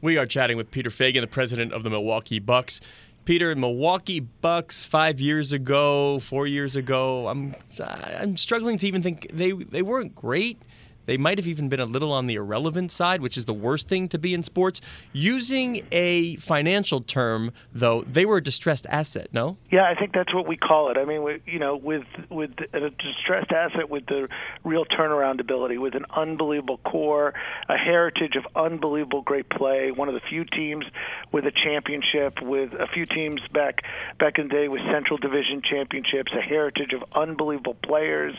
We 0.03 0.19
are 0.19 0.27
chatting 0.27 0.57
with 0.57 0.71
Peter 0.71 0.91
Feigin, 0.91 1.21
the 1.21 1.27
president 1.27 1.73
of 1.73 1.83
the 1.83 1.91
Milwaukee 1.91 2.39
Bucks. 2.39 2.81
Peter, 3.25 3.55
Milwaukee 3.57 4.21
Bucks 4.21 4.85
five 4.85 5.21
years 5.21 5.53
ago, 5.53 6.21
four 6.21 6.47
years 6.47 6.77
ago. 6.77 7.27
I'm 7.27 7.57
I'm 7.81 8.37
struggling 8.37 8.79
to 8.79 8.87
even 8.87 9.03
think 9.03 9.29
they 9.33 9.51
they 9.53 9.83
weren't 9.83 10.15
great. 10.15 10.63
They 11.07 11.17
might 11.17 11.39
have 11.39 11.47
even 11.47 11.69
been 11.69 11.81
a 11.81 11.87
little 11.87 12.13
on 12.13 12.27
the 12.27 12.35
irrelevant 12.35 12.93
side, 12.93 13.21
which 13.21 13.37
is 13.37 13.47
the 13.47 13.55
worst 13.55 13.89
thing 13.89 14.09
to 14.09 14.19
be 14.19 14.35
in 14.35 14.43
sports. 14.43 14.81
Using 15.13 15.87
a 15.91 16.37
financial 16.37 17.01
term, 17.01 17.53
though, 17.73 18.03
they 18.03 18.27
were 18.27 18.39
a 18.39 18.43
distressed 18.43 18.87
asset. 18.91 19.29
No. 19.33 19.57
Yeah, 19.71 19.85
I 19.85 19.95
think 19.95 20.13
that's 20.13 20.35
what 20.35 20.47
we 20.47 20.57
call 20.57 20.91
it. 20.91 20.99
I 20.99 21.05
mean, 21.05 21.41
you 21.47 21.59
know, 21.59 21.77
with 21.77 22.05
with 22.29 22.51
a 22.73 22.91
distressed 22.91 23.53
asset 23.53 23.89
with 23.89 24.07
the 24.07 24.29
real 24.65 24.85
turnaround 24.85 25.41
ability, 25.41 25.79
with 25.79 25.95
an 25.95 26.05
unbelievable 26.15 26.79
core, 26.79 27.35
a 27.69 27.77
heritage 27.77 28.37
of 28.37 28.45
unbelievable 28.55 29.23
great 29.23 29.49
play. 29.49 29.91
One 29.91 30.09
of 30.09 30.15
the 30.15 30.21
few 30.29 30.45
teams 30.45 30.85
with 31.33 31.45
a 31.47 31.53
championship, 31.53 32.43
with 32.43 32.73
a 32.73 32.87
few 32.93 33.07
teams 33.07 33.41
back 33.53 33.83
back 34.19 34.39
in 34.39 34.49
the 34.49 34.55
day 34.55 34.69
with 34.69 34.83
Central 34.93 35.19
Division 35.19 35.63
championships, 35.63 36.33
a 36.37 36.41
heritage 36.41 36.93
of 36.93 37.03
unbelievable 37.15 37.77
players, 37.83 38.35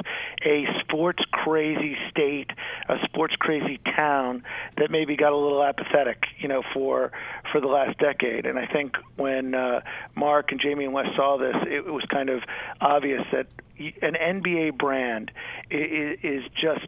a 0.45 0.65
sports 0.81 1.23
crazy 1.31 1.95
state 2.09 2.51
a 2.89 2.95
sports 3.05 3.35
crazy 3.39 3.79
town 3.95 4.43
that 4.77 4.91
maybe 4.91 5.15
got 5.15 5.33
a 5.33 5.37
little 5.37 5.63
apathetic, 5.63 6.23
you 6.39 6.47
know, 6.47 6.63
for 6.73 7.11
for 7.51 7.61
the 7.61 7.67
last 7.67 7.97
decade. 7.99 8.45
And 8.45 8.57
I 8.57 8.65
think 8.67 8.95
when 9.15 9.55
uh, 9.55 9.81
Mark 10.15 10.51
and 10.51 10.59
Jamie 10.59 10.85
and 10.85 10.93
Wes 10.93 11.07
saw 11.15 11.37
this, 11.37 11.55
it 11.67 11.85
was 11.85 12.03
kind 12.11 12.29
of 12.29 12.41
obvious 12.81 13.23
that 13.31 13.47
an 14.01 14.13
NBA 14.13 14.77
brand 14.77 15.31
is, 15.69 16.17
is 16.23 16.43
just 16.59 16.87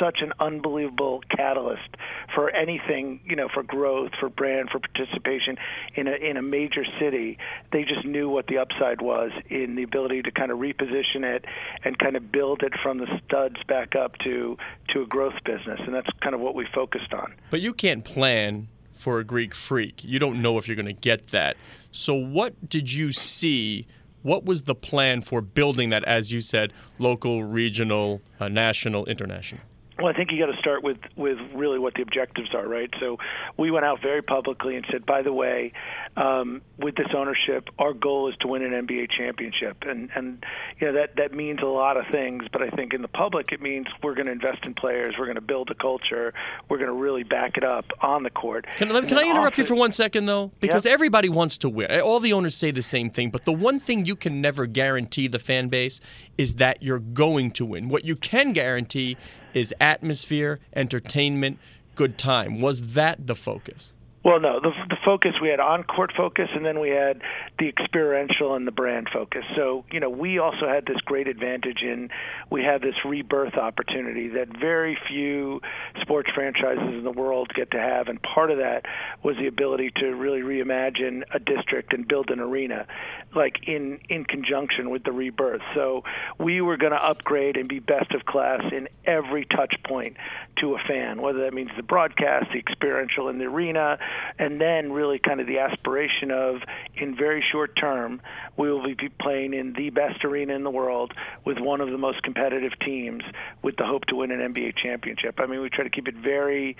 such 0.00 0.18
an 0.20 0.32
unbelievable 0.40 1.22
catalyst 1.34 1.88
for 2.34 2.50
anything, 2.50 3.20
you 3.24 3.36
know, 3.36 3.48
for 3.52 3.62
growth, 3.62 4.12
for 4.18 4.28
brand, 4.28 4.70
for 4.70 4.80
participation 4.80 5.56
in 5.94 6.08
a 6.08 6.12
in 6.12 6.36
a 6.36 6.42
major 6.42 6.84
city. 7.00 7.38
They 7.72 7.84
just 7.84 8.04
knew 8.04 8.28
what 8.28 8.46
the 8.46 8.58
upside 8.58 9.00
was 9.00 9.30
in 9.48 9.76
the 9.76 9.82
ability 9.82 10.22
to 10.22 10.30
kind 10.30 10.50
of 10.50 10.58
reposition 10.58 11.22
it 11.22 11.44
and 11.84 11.98
kind 11.98 12.16
of 12.16 12.30
build 12.32 12.62
it 12.62 12.72
from 12.82 12.98
the 12.98 13.06
studs 13.24 13.56
back 13.66 13.94
up 13.94 14.16
to 14.24 14.56
to 14.94 15.02
a 15.02 15.06
growth 15.06 15.34
business, 15.44 15.80
and 15.84 15.94
that's 15.94 16.08
kind 16.20 16.34
of 16.34 16.40
what 16.40 16.54
we 16.54 16.66
focused 16.74 17.12
on. 17.12 17.34
But 17.50 17.60
you 17.60 17.72
can't 17.72 18.04
plan 18.04 18.68
for 18.94 19.20
a 19.20 19.24
Greek 19.24 19.54
freak. 19.54 20.02
You 20.02 20.18
don't 20.18 20.42
know 20.42 20.58
if 20.58 20.66
you're 20.66 20.76
going 20.76 20.86
to 20.86 20.92
get 20.92 21.28
that. 21.28 21.56
So 21.92 22.14
what 22.14 22.68
did 22.68 22.92
you 22.92 23.12
see? 23.12 23.86
What 24.22 24.44
was 24.44 24.64
the 24.64 24.74
plan 24.74 25.22
for 25.22 25.40
building 25.40 25.90
that, 25.90 26.04
as 26.04 26.32
you 26.32 26.40
said, 26.40 26.72
local, 26.98 27.44
regional, 27.44 28.20
uh, 28.40 28.48
national, 28.48 29.06
international? 29.06 29.62
Well, 29.98 30.06
I 30.06 30.12
think 30.12 30.30
you 30.30 30.38
got 30.38 30.52
to 30.52 30.58
start 30.58 30.84
with 30.84 30.98
with 31.16 31.38
really 31.52 31.78
what 31.78 31.94
the 31.94 32.02
objectives 32.02 32.54
are, 32.54 32.66
right? 32.66 32.90
So 33.00 33.18
we 33.56 33.72
went 33.72 33.84
out 33.84 34.00
very 34.00 34.22
publicly 34.22 34.76
and 34.76 34.86
said, 34.92 35.04
by 35.04 35.22
the 35.22 35.32
way, 35.32 35.72
um, 36.16 36.62
with 36.78 36.94
this 36.94 37.08
ownership, 37.16 37.68
our 37.80 37.92
goal 37.92 38.28
is 38.28 38.36
to 38.40 38.46
win 38.46 38.62
an 38.62 38.86
NBA 38.86 39.10
championship, 39.10 39.78
and 39.82 40.08
and 40.14 40.44
you 40.78 40.86
know 40.86 40.92
that 40.92 41.16
that 41.16 41.32
means 41.34 41.60
a 41.62 41.66
lot 41.66 41.96
of 41.96 42.04
things. 42.12 42.44
But 42.52 42.62
I 42.62 42.70
think 42.70 42.94
in 42.94 43.02
the 43.02 43.08
public, 43.08 43.50
it 43.50 43.60
means 43.60 43.88
we're 44.00 44.14
going 44.14 44.26
to 44.26 44.32
invest 44.32 44.64
in 44.64 44.74
players, 44.74 45.16
we're 45.18 45.26
going 45.26 45.34
to 45.34 45.40
build 45.40 45.68
a 45.70 45.74
culture, 45.74 46.32
we're 46.68 46.78
going 46.78 46.90
to 46.90 46.94
really 46.94 47.24
back 47.24 47.56
it 47.56 47.64
up 47.64 47.86
on 48.00 48.22
the 48.22 48.30
court. 48.30 48.66
Can, 48.76 48.88
can 49.06 49.18
I 49.18 49.28
interrupt 49.28 49.58
you 49.58 49.64
for 49.64 49.74
one 49.74 49.90
second 49.90 50.26
though? 50.26 50.52
Because 50.60 50.84
yep. 50.84 50.94
everybody 50.94 51.28
wants 51.28 51.58
to 51.58 51.68
win. 51.68 52.00
All 52.00 52.20
the 52.20 52.32
owners 52.32 52.54
say 52.54 52.70
the 52.70 52.82
same 52.82 53.10
thing, 53.10 53.30
but 53.30 53.44
the 53.44 53.52
one 53.52 53.80
thing 53.80 54.06
you 54.06 54.14
can 54.14 54.40
never 54.40 54.66
guarantee 54.66 55.26
the 55.26 55.40
fan 55.40 55.66
base 55.68 56.00
is 56.36 56.54
that 56.54 56.84
you're 56.84 57.00
going 57.00 57.50
to 57.52 57.64
win. 57.64 57.88
What 57.88 58.04
you 58.04 58.14
can 58.14 58.52
guarantee 58.52 59.16
is 59.54 59.74
atmosphere, 59.80 60.60
entertainment, 60.74 61.58
good 61.94 62.18
time. 62.18 62.60
Was 62.60 62.94
that 62.94 63.26
the 63.26 63.34
focus? 63.34 63.92
Well, 64.24 64.40
no. 64.40 64.60
The, 64.60 64.72
the 64.90 64.96
focus 65.04 65.34
we 65.40 65.48
had 65.48 65.60
on 65.60 65.84
court 65.84 66.12
focus, 66.14 66.48
and 66.54 66.66
then 66.66 66.80
we 66.80 66.90
had 66.90 67.22
the 67.58 67.68
experiential 67.68 68.56
and 68.56 68.66
the 68.66 68.72
brand 68.72 69.08
focus. 69.12 69.44
So, 69.56 69.84
you 69.92 70.00
know, 70.00 70.10
we 70.10 70.38
also 70.38 70.68
had 70.68 70.84
this 70.86 70.98
great 71.04 71.28
advantage 71.28 71.78
in 71.82 72.10
we 72.50 72.62
had 72.62 72.82
this 72.82 72.96
rebirth 73.04 73.54
opportunity 73.54 74.28
that 74.28 74.48
very 74.48 74.98
few 75.08 75.60
sports 76.02 76.28
franchises 76.34 76.94
in 76.94 77.04
the 77.04 77.12
world 77.12 77.52
get 77.54 77.70
to 77.70 77.78
have, 77.78 78.08
and 78.08 78.20
part 78.20 78.50
of 78.50 78.58
that 78.58 78.84
was 79.22 79.36
the 79.36 79.46
ability 79.46 79.92
to 79.96 80.08
really 80.08 80.40
reimagine 80.40 81.22
a 81.32 81.38
district 81.38 81.92
and 81.92 82.06
build 82.06 82.30
an 82.30 82.40
arena, 82.40 82.86
like 83.34 83.68
in 83.68 84.00
in 84.08 84.24
conjunction 84.24 84.90
with 84.90 85.04
the 85.04 85.12
rebirth. 85.12 85.62
So, 85.74 86.04
we 86.38 86.60
were 86.60 86.76
going 86.76 86.92
to 86.92 87.04
upgrade 87.04 87.56
and 87.56 87.68
be 87.68 87.78
best 87.78 88.12
of 88.12 88.24
class 88.24 88.62
in 88.72 88.88
every 89.04 89.44
touch 89.44 89.74
point 89.86 90.16
to 90.58 90.74
a 90.74 90.78
fan, 90.86 91.20
whether 91.20 91.40
that 91.40 91.54
means 91.54 91.70
the 91.76 91.82
broadcast, 91.82 92.46
the 92.52 92.58
experiential 92.58 93.28
in 93.28 93.38
the 93.38 93.44
arena 93.44 93.98
and 94.38 94.60
then 94.60 94.92
really 94.92 95.18
kind 95.18 95.40
of 95.40 95.46
the 95.46 95.58
aspiration 95.58 96.30
of 96.30 96.56
in 96.96 97.16
very 97.16 97.44
short 97.52 97.76
term 97.76 98.20
we 98.56 98.70
will 98.70 98.82
be 98.82 99.08
playing 99.20 99.54
in 99.54 99.72
the 99.74 99.90
best 99.90 100.24
arena 100.24 100.54
in 100.54 100.64
the 100.64 100.70
world 100.70 101.12
with 101.44 101.58
one 101.58 101.80
of 101.80 101.90
the 101.90 101.98
most 101.98 102.22
competitive 102.22 102.72
teams 102.84 103.22
with 103.62 103.76
the 103.76 103.84
hope 103.84 104.04
to 104.06 104.16
win 104.16 104.30
an 104.30 104.52
NBA 104.52 104.76
championship. 104.76 105.38
I 105.38 105.46
mean, 105.46 105.60
we 105.60 105.70
try 105.70 105.84
to 105.84 105.90
keep 105.90 106.08
it 106.08 106.14
very 106.16 106.76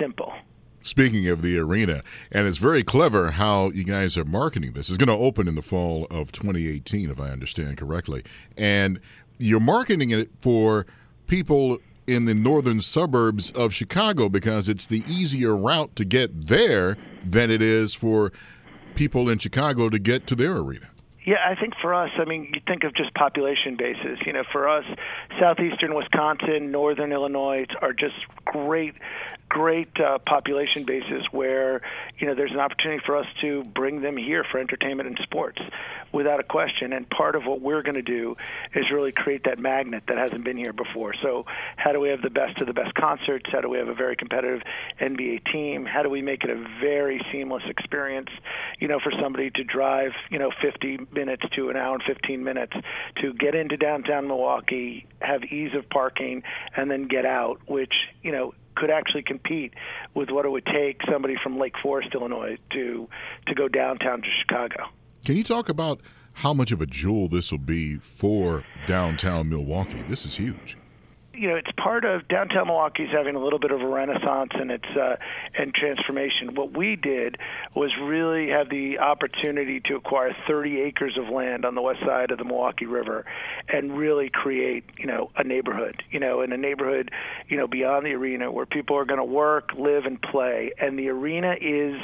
simple. 0.00 0.32
Speaking 0.82 1.28
of 1.28 1.42
the 1.42 1.58
arena, 1.58 2.02
and 2.32 2.46
it's 2.46 2.56
very 2.58 2.82
clever 2.82 3.32
how 3.32 3.70
you 3.70 3.84
guys 3.84 4.16
are 4.16 4.24
marketing 4.24 4.72
this. 4.72 4.88
It's 4.88 4.96
going 4.96 5.14
to 5.14 5.24
open 5.24 5.46
in 5.46 5.54
the 5.54 5.62
fall 5.62 6.06
of 6.10 6.32
2018, 6.32 7.10
if 7.10 7.20
I 7.20 7.28
understand 7.28 7.76
correctly. 7.76 8.22
And 8.56 8.98
you're 9.38 9.60
marketing 9.60 10.10
it 10.10 10.30
for 10.40 10.86
people 11.26 11.78
in 12.06 12.24
the 12.24 12.34
northern 12.34 12.80
suburbs 12.80 13.50
of 13.50 13.72
Chicago 13.72 14.28
because 14.28 14.68
it's 14.68 14.86
the 14.86 15.04
easier 15.06 15.54
route 15.54 15.94
to 15.96 16.04
get 16.04 16.48
there 16.48 16.96
than 17.24 17.50
it 17.50 17.62
is 17.62 17.94
for 17.94 18.32
people 18.94 19.28
in 19.28 19.38
Chicago 19.38 19.88
to 19.88 19.98
get 19.98 20.26
to 20.26 20.34
their 20.34 20.56
arena. 20.56 20.90
Yeah, 21.24 21.36
I 21.46 21.54
think 21.54 21.74
for 21.80 21.94
us, 21.94 22.10
I 22.18 22.24
mean, 22.24 22.50
you 22.54 22.60
think 22.66 22.82
of 22.82 22.94
just 22.94 23.14
population 23.14 23.76
basis. 23.76 24.18
You 24.24 24.32
know, 24.32 24.42
for 24.50 24.68
us, 24.68 24.84
southeastern 25.38 25.94
Wisconsin, 25.94 26.70
northern 26.72 27.12
Illinois 27.12 27.66
are 27.82 27.92
just 27.92 28.16
great 28.46 28.94
great 29.50 29.90
uh, 30.00 30.18
population 30.26 30.84
bases 30.84 31.26
where 31.32 31.82
you 32.18 32.26
know 32.26 32.34
there's 32.34 32.52
an 32.52 32.60
opportunity 32.60 33.02
for 33.04 33.16
us 33.16 33.26
to 33.42 33.64
bring 33.64 34.00
them 34.00 34.16
here 34.16 34.44
for 34.50 34.58
entertainment 34.58 35.08
and 35.08 35.18
sports 35.22 35.60
without 36.12 36.40
a 36.40 36.44
question. 36.44 36.92
And 36.92 37.08
part 37.10 37.36
of 37.36 37.44
what 37.44 37.60
we're 37.60 37.82
going 37.82 37.96
to 37.96 38.02
do 38.02 38.36
is 38.74 38.84
really 38.90 39.12
create 39.12 39.44
that 39.44 39.58
magnet 39.58 40.04
that 40.08 40.16
hasn't 40.16 40.44
been 40.44 40.56
here 40.56 40.72
before. 40.72 41.12
So 41.20 41.44
how 41.76 41.92
do 41.92 42.00
we 42.00 42.08
have 42.08 42.22
the 42.22 42.30
best 42.30 42.60
of 42.60 42.66
the 42.66 42.72
best 42.72 42.94
concerts? 42.94 43.46
How 43.52 43.60
do 43.60 43.68
we 43.68 43.78
have 43.78 43.88
a 43.88 43.94
very 43.94 44.16
competitive 44.16 44.62
NBA 45.00 45.52
team? 45.52 45.84
How 45.84 46.02
do 46.02 46.08
we 46.08 46.22
make 46.22 46.44
it 46.44 46.50
a 46.50 46.64
very 46.80 47.20
seamless 47.30 47.64
experience 47.68 48.30
you 48.78 48.88
know 48.88 48.98
for 48.98 49.12
somebody 49.20 49.50
to 49.50 49.64
drive 49.64 50.12
you 50.30 50.38
know 50.38 50.50
50 50.62 51.06
minutes 51.12 51.42
to 51.54 51.70
an 51.70 51.76
hour 51.76 51.94
and 51.94 52.02
15 52.02 52.42
minutes 52.42 52.72
to 53.20 53.32
get 53.34 53.54
into 53.54 53.76
downtown 53.76 54.26
Milwaukee 54.26 55.06
have 55.20 55.44
ease 55.44 55.74
of 55.74 55.88
parking 55.90 56.42
and 56.76 56.90
then 56.90 57.06
get 57.06 57.24
out 57.24 57.60
which 57.66 57.92
you 58.22 58.32
know 58.32 58.54
could 58.80 58.90
actually 58.90 59.22
compete 59.22 59.74
with 60.14 60.30
what 60.30 60.44
it 60.44 60.48
would 60.48 60.66
take 60.66 61.00
somebody 61.10 61.36
from 61.42 61.58
Lake 61.58 61.78
Forest, 61.78 62.08
Illinois, 62.14 62.56
to 62.70 63.08
to 63.46 63.54
go 63.54 63.68
downtown 63.68 64.22
to 64.22 64.28
Chicago. 64.40 64.86
Can 65.24 65.36
you 65.36 65.44
talk 65.44 65.68
about 65.68 66.00
how 66.32 66.54
much 66.54 66.72
of 66.72 66.80
a 66.80 66.86
jewel 66.86 67.28
this 67.28 67.52
will 67.52 67.58
be 67.58 67.96
for 67.96 68.64
downtown 68.86 69.48
Milwaukee? 69.48 70.02
This 70.08 70.24
is 70.24 70.34
huge 70.36 70.76
you 71.40 71.48
know, 71.48 71.56
it's 71.56 71.70
part 71.82 72.04
of 72.04 72.28
downtown 72.28 72.66
Milwaukee's 72.66 73.08
having 73.10 73.34
a 73.34 73.42
little 73.42 73.58
bit 73.58 73.70
of 73.70 73.80
a 73.80 73.86
renaissance 73.86 74.50
and 74.52 74.70
its 74.70 74.84
uh, 74.94 75.16
and 75.56 75.72
transformation. 75.72 76.54
What 76.54 76.76
we 76.76 76.96
did 76.96 77.38
was 77.74 77.90
really 77.98 78.50
have 78.50 78.68
the 78.68 78.98
opportunity 78.98 79.80
to 79.86 79.96
acquire 79.96 80.36
30 80.46 80.82
acres 80.82 81.16
of 81.16 81.30
land 81.30 81.64
on 81.64 81.74
the 81.74 81.80
west 81.80 82.00
side 82.00 82.30
of 82.30 82.36
the 82.36 82.44
Milwaukee 82.44 82.84
River, 82.84 83.24
and 83.68 83.96
really 83.96 84.28
create, 84.28 84.84
you 84.98 85.06
know, 85.06 85.30
a 85.34 85.42
neighborhood, 85.42 86.02
you 86.10 86.20
know, 86.20 86.42
in 86.42 86.52
a 86.52 86.58
neighborhood, 86.58 87.10
you 87.48 87.56
know, 87.56 87.66
beyond 87.66 88.04
the 88.04 88.12
arena 88.12 88.52
where 88.52 88.66
people 88.66 88.94
are 88.94 89.06
going 89.06 89.18
to 89.18 89.24
work, 89.24 89.70
live, 89.78 90.04
and 90.04 90.20
play, 90.20 90.72
and 90.78 90.98
the 90.98 91.08
arena 91.08 91.54
is 91.58 91.94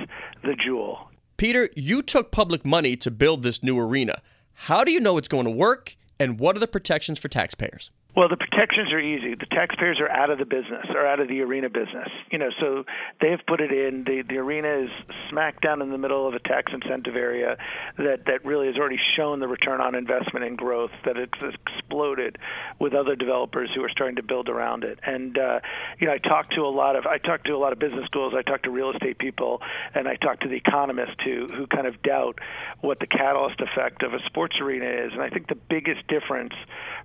the 0.45 0.55
jewel. 0.55 1.11
Peter, 1.37 1.69
you 1.77 2.01
took 2.01 2.33
public 2.33 2.65
money 2.65 2.97
to 2.97 3.11
build 3.11 3.43
this 3.43 3.63
new 3.63 3.79
arena. 3.79 4.23
How 4.55 4.83
do 4.83 4.93
you 4.93 5.01
know 5.01 5.19
it's 5.19 5.29
going 5.29 5.45
to 5.45 5.51
work, 5.51 5.95
and 6.19 6.41
what 6.41 6.57
are 6.57 6.61
the 6.61 6.67
protections 6.67 7.19
for 7.19 7.29
taxpayers? 7.29 7.91
Well, 8.17 8.31
the 8.31 8.39
protections 8.39 8.95
are 8.95 8.99
easy. 8.99 9.35
The 9.35 9.45
taxpayers 9.45 10.01
are 10.01 10.09
out 10.09 10.31
of 10.31 10.39
the 10.39 10.47
business, 10.47 10.87
are 10.89 11.07
out 11.07 11.21
of 11.21 11.29
the 11.29 11.43
arena 11.43 11.69
business. 11.69 12.09
You 12.33 12.39
know, 12.39 12.49
so 12.59 12.85
they've 13.21 13.39
put 13.47 13.61
it 13.61 13.71
in. 13.71 14.05
The 14.05 14.23
the 14.27 14.39
arena 14.39 14.85
is 14.85 14.91
smack 15.29 15.61
down 15.61 15.83
in 15.83 15.91
the 15.91 15.99
middle 15.99 16.27
of 16.27 16.33
a 16.33 16.39
tax 16.39 16.73
incentive 16.73 17.15
area 17.15 17.59
that 17.99 18.25
that 18.25 18.43
really 18.43 18.69
has 18.69 18.77
already 18.77 18.99
shown 19.19 19.41
the 19.41 19.49
return 19.49 19.83
on 19.83 19.95
investment 19.95 20.47
and 20.47 20.57
growth 20.57 20.93
that 21.05 21.19
it's 21.19 21.39
exploded 21.43 22.39
with 22.79 22.95
other 22.95 23.17
developers 23.17 23.69
who 23.75 23.85
are 23.85 23.91
starting 23.91 24.17
to 24.17 24.23
build 24.23 24.49
around 24.49 24.85
it. 24.85 24.99
And 25.03 25.37
uh, 25.37 25.61
you 25.99 26.07
know, 26.07 26.15
I 26.15 26.19
talked 26.19 26.55
to 26.55 26.63
a 26.63 26.73
lot 26.73 26.97
of 26.97 27.05
I 27.05 27.19
talked 27.19 27.45
to 27.49 27.53
a 27.53 27.59
lot 27.59 27.75
of 27.75 27.79
business 27.79 28.07
schools. 28.07 28.33
I 28.35 28.41
talked 28.41 28.65
to 28.65 28.71
real 28.71 28.93
estate 28.93 29.19
people, 29.19 29.61
and 29.95 30.09
I 30.09 30.17
talked 30.17 30.43
to 30.45 30.49
the 30.49 30.57
economists 30.57 31.21
who 31.23 31.49
who 31.55 31.67
kind 31.67 31.87
of 31.87 32.01
doubt 32.03 32.39
what 32.81 32.99
the 32.99 33.07
catalyst 33.07 33.61
effect 33.61 34.03
of 34.03 34.15
a 34.15 34.21
sports 34.25 34.57
arena 34.59 34.87
is. 34.87 35.13
And 35.13 35.21
I 35.21 35.29
think 35.29 35.49
the 35.49 35.61
biggest 35.69 36.07
difference 36.09 36.55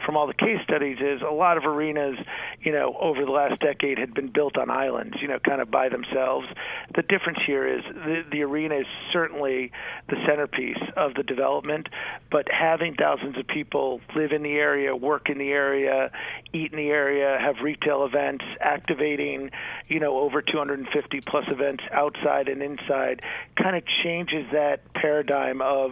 from 0.06 0.16
all 0.16 0.26
the 0.26 0.34
case 0.34 0.60
studies 0.64 1.00
is 1.02 1.22
a 1.22 1.34
lot 1.34 1.58
of 1.58 1.66
arenas, 1.66 2.18
you 2.62 2.72
know, 2.72 2.96
over 3.00 3.26
the 3.26 3.32
last 3.32 3.60
decade 3.62 3.98
had 3.98 4.14
been 4.14 4.32
built 4.32 4.58
on 4.58 4.70
islands, 4.70 5.16
you 5.22 5.28
know, 5.28 5.40
kind 5.40 5.62
of 5.62 5.72
by 5.72 5.90
themselves. 5.90 6.48
The 6.96 7.02
difference 7.02 7.40
here 7.46 7.68
is 7.68 7.84
the, 7.94 8.24
the 8.32 8.44
arena 8.44 8.80
is 8.80 8.86
certainly 9.12 9.72
the 10.10 10.16
centerpiece 10.28 10.82
of 10.96 11.14
the 11.14 11.24
development, 11.24 11.88
but 12.30 12.48
having 12.52 12.96
thousands 12.96 13.38
of 13.38 13.48
people 13.48 14.02
live 14.16 14.32
in 14.32 14.44
the 14.44 14.54
area, 14.54 14.96
work 14.96 15.30
in 15.30 15.38
the 15.38 15.50
area, 15.50 16.12
eat 16.54 16.72
in 16.72 16.78
the 16.78 16.90
area, 16.90 17.38
have 17.40 17.56
retail 17.64 18.06
events, 18.06 18.46
activating, 18.60 19.52
you 19.88 20.00
know, 20.00 20.20
over 20.20 20.42
250 20.42 21.22
plus 21.22 21.46
events 21.48 21.84
outside 21.92 22.48
and 22.48 22.62
inside, 22.62 23.22
kind 23.56 23.76
of 23.76 23.84
changes 24.04 24.46
that 24.52 24.94
paradigm 24.94 25.62
of 25.62 25.92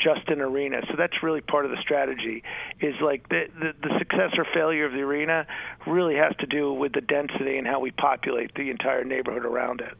just 0.00 0.28
an 0.28 0.40
arena. 0.40 0.82
So 0.88 0.94
that's 0.96 1.22
really 1.22 1.40
part 1.40 1.64
of 1.64 1.70
the 1.70 1.76
strategy. 1.80 2.42
Is 2.80 2.94
like 3.00 3.28
the, 3.28 3.46
the 3.58 3.72
the 3.82 3.98
success 3.98 4.32
or 4.36 4.46
failure 4.52 4.86
of 4.86 4.92
the 4.92 5.00
arena 5.00 5.46
really 5.86 6.16
has 6.16 6.34
to 6.40 6.46
do 6.46 6.72
with 6.72 6.92
the 6.92 7.00
density 7.00 7.58
and 7.58 7.66
how 7.66 7.80
we 7.80 7.90
populate 7.90 8.54
the 8.54 8.70
entire 8.70 9.04
neighborhood 9.04 9.44
around 9.44 9.80
it. 9.80 9.96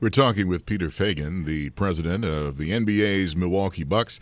We're 0.00 0.10
talking 0.10 0.48
with 0.48 0.66
Peter 0.66 0.88
Feigin, 0.88 1.44
the 1.44 1.70
president 1.70 2.24
of 2.24 2.58
the 2.58 2.70
NBA's 2.70 3.36
Milwaukee 3.36 3.84
Bucks. 3.84 4.18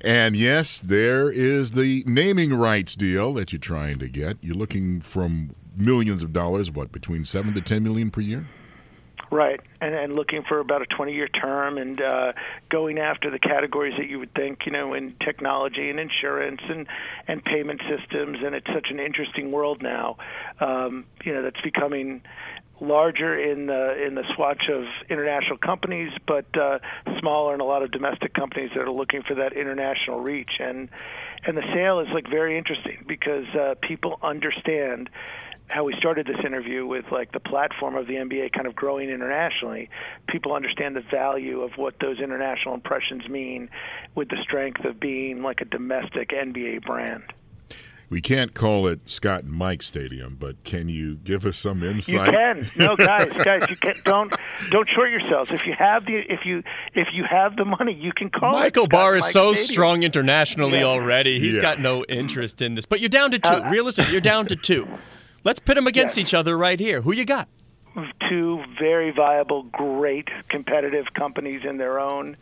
And 0.00 0.36
yes, 0.36 0.78
there 0.78 1.30
is 1.30 1.72
the 1.72 2.04
naming 2.06 2.54
rights 2.54 2.94
deal 2.94 3.32
that 3.34 3.52
you're 3.52 3.58
trying 3.58 3.98
to 3.98 4.08
get. 4.08 4.38
You're 4.42 4.56
looking 4.56 5.00
from 5.00 5.50
millions 5.76 6.22
of 6.22 6.32
dollars, 6.32 6.70
what 6.70 6.92
between 6.92 7.24
seven 7.24 7.54
to 7.54 7.60
ten 7.60 7.82
million 7.82 8.10
per 8.10 8.20
year. 8.20 8.46
Right, 9.30 9.60
and 9.80 9.94
and 9.94 10.14
looking 10.14 10.42
for 10.48 10.60
about 10.60 10.82
a 10.82 10.86
20-year 10.86 11.28
term, 11.28 11.78
and 11.78 12.00
uh, 12.00 12.32
going 12.70 12.98
after 12.98 13.30
the 13.30 13.38
categories 13.38 13.94
that 13.98 14.08
you 14.08 14.18
would 14.18 14.34
think, 14.34 14.60
you 14.66 14.72
know, 14.72 14.94
in 14.94 15.14
technology 15.24 15.90
and 15.90 15.98
insurance 15.98 16.60
and 16.68 16.86
and 17.26 17.44
payment 17.44 17.80
systems, 17.88 18.38
and 18.44 18.54
it's 18.54 18.66
such 18.72 18.88
an 18.90 19.00
interesting 19.00 19.50
world 19.50 19.82
now, 19.82 20.16
um, 20.60 21.04
you 21.24 21.32
know, 21.32 21.42
that's 21.42 21.60
becoming 21.62 22.22
larger 22.80 23.38
in 23.38 23.66
the 23.66 24.04
in 24.04 24.14
the 24.14 24.24
swatch 24.34 24.68
of 24.68 24.84
international 25.08 25.58
companies, 25.58 26.10
but 26.26 26.46
uh, 26.56 26.78
smaller 27.20 27.54
in 27.54 27.60
a 27.60 27.64
lot 27.64 27.82
of 27.82 27.90
domestic 27.90 28.34
companies 28.34 28.70
that 28.74 28.82
are 28.82 28.90
looking 28.90 29.22
for 29.22 29.36
that 29.36 29.52
international 29.52 30.20
reach. 30.20 30.50
And 30.60 30.88
and 31.46 31.56
the 31.56 31.64
sale 31.72 32.00
is 32.00 32.08
like 32.12 32.28
very 32.28 32.58
interesting 32.58 33.04
because 33.06 33.46
uh, 33.54 33.74
people 33.80 34.18
understand 34.22 35.10
how 35.66 35.84
we 35.84 35.94
started 35.98 36.26
this 36.26 36.44
interview 36.44 36.86
with 36.86 37.06
like 37.10 37.32
the 37.32 37.40
platform 37.40 37.96
of 37.96 38.06
the 38.06 38.14
NBA 38.14 38.52
kind 38.52 38.66
of 38.66 38.74
growing 38.74 39.08
internationally, 39.08 39.88
people 40.28 40.52
understand 40.52 40.94
the 40.94 41.02
value 41.10 41.62
of 41.62 41.72
what 41.76 41.94
those 42.00 42.20
international 42.20 42.74
impressions 42.74 43.28
mean 43.28 43.70
with 44.14 44.28
the 44.28 44.36
strength 44.42 44.84
of 44.84 45.00
being 45.00 45.42
like 45.42 45.60
a 45.60 45.64
domestic 45.64 46.30
NBA 46.30 46.84
brand. 46.84 47.24
We 48.14 48.20
can't 48.20 48.54
call 48.54 48.86
it 48.86 49.00
Scott 49.06 49.42
and 49.42 49.52
Mike 49.52 49.82
Stadium, 49.82 50.36
but 50.38 50.62
can 50.62 50.88
you 50.88 51.16
give 51.16 51.44
us 51.44 51.58
some 51.58 51.82
insight? 51.82 52.26
You 52.26 52.32
can. 52.32 52.70
No, 52.76 52.94
guys, 53.08 53.32
guys, 53.42 53.68
you 53.68 53.74
can 53.74 53.94
don't 54.04 54.32
don't 54.70 54.88
short 54.88 55.10
yourselves. 55.10 55.50
If 55.50 55.66
you 55.66 55.72
have 55.76 56.06
the 56.06 56.18
if 56.28 56.46
you 56.46 56.62
if 56.94 57.08
you 57.12 57.24
have 57.28 57.56
the 57.56 57.64
money, 57.64 57.92
you 57.92 58.12
can 58.12 58.30
call 58.30 58.52
Michael 58.52 58.84
it 58.84 58.90
Barr 58.90 59.16
is 59.16 59.22
Mike 59.24 59.32
so 59.32 59.54
Stadium. 59.54 59.72
strong 59.72 60.02
internationally 60.04 60.78
Yeah. 60.78 60.84
already. 60.84 61.40
He's 61.40 61.56
Yeah. 61.56 61.62
got 61.62 61.80
no 61.80 62.04
interest 62.04 62.62
in 62.62 62.76
this. 62.76 62.86
But 62.86 63.00
you're 63.00 63.08
down 63.08 63.32
to 63.32 63.40
two. 63.40 63.48
Uh, 63.48 63.68
Realistic, 63.68 64.08
you're 64.12 64.20
down 64.20 64.46
to 64.46 64.54
two. 64.54 64.86
Let's 65.42 65.58
pit 65.58 65.74
them 65.74 65.88
against 65.88 66.16
Yes. 66.16 66.28
each 66.28 66.34
other 66.34 66.56
right 66.56 66.78
here. 66.78 67.00
Who 67.02 67.12
you 67.12 67.24
got? 67.24 67.48
Two 68.28 68.62
very 68.78 69.10
viable, 69.10 69.62
great 69.64 70.28
competitive 70.48 71.06
companies 71.14 71.62
in 71.64 71.78
their 71.78 72.00
own 72.00 72.36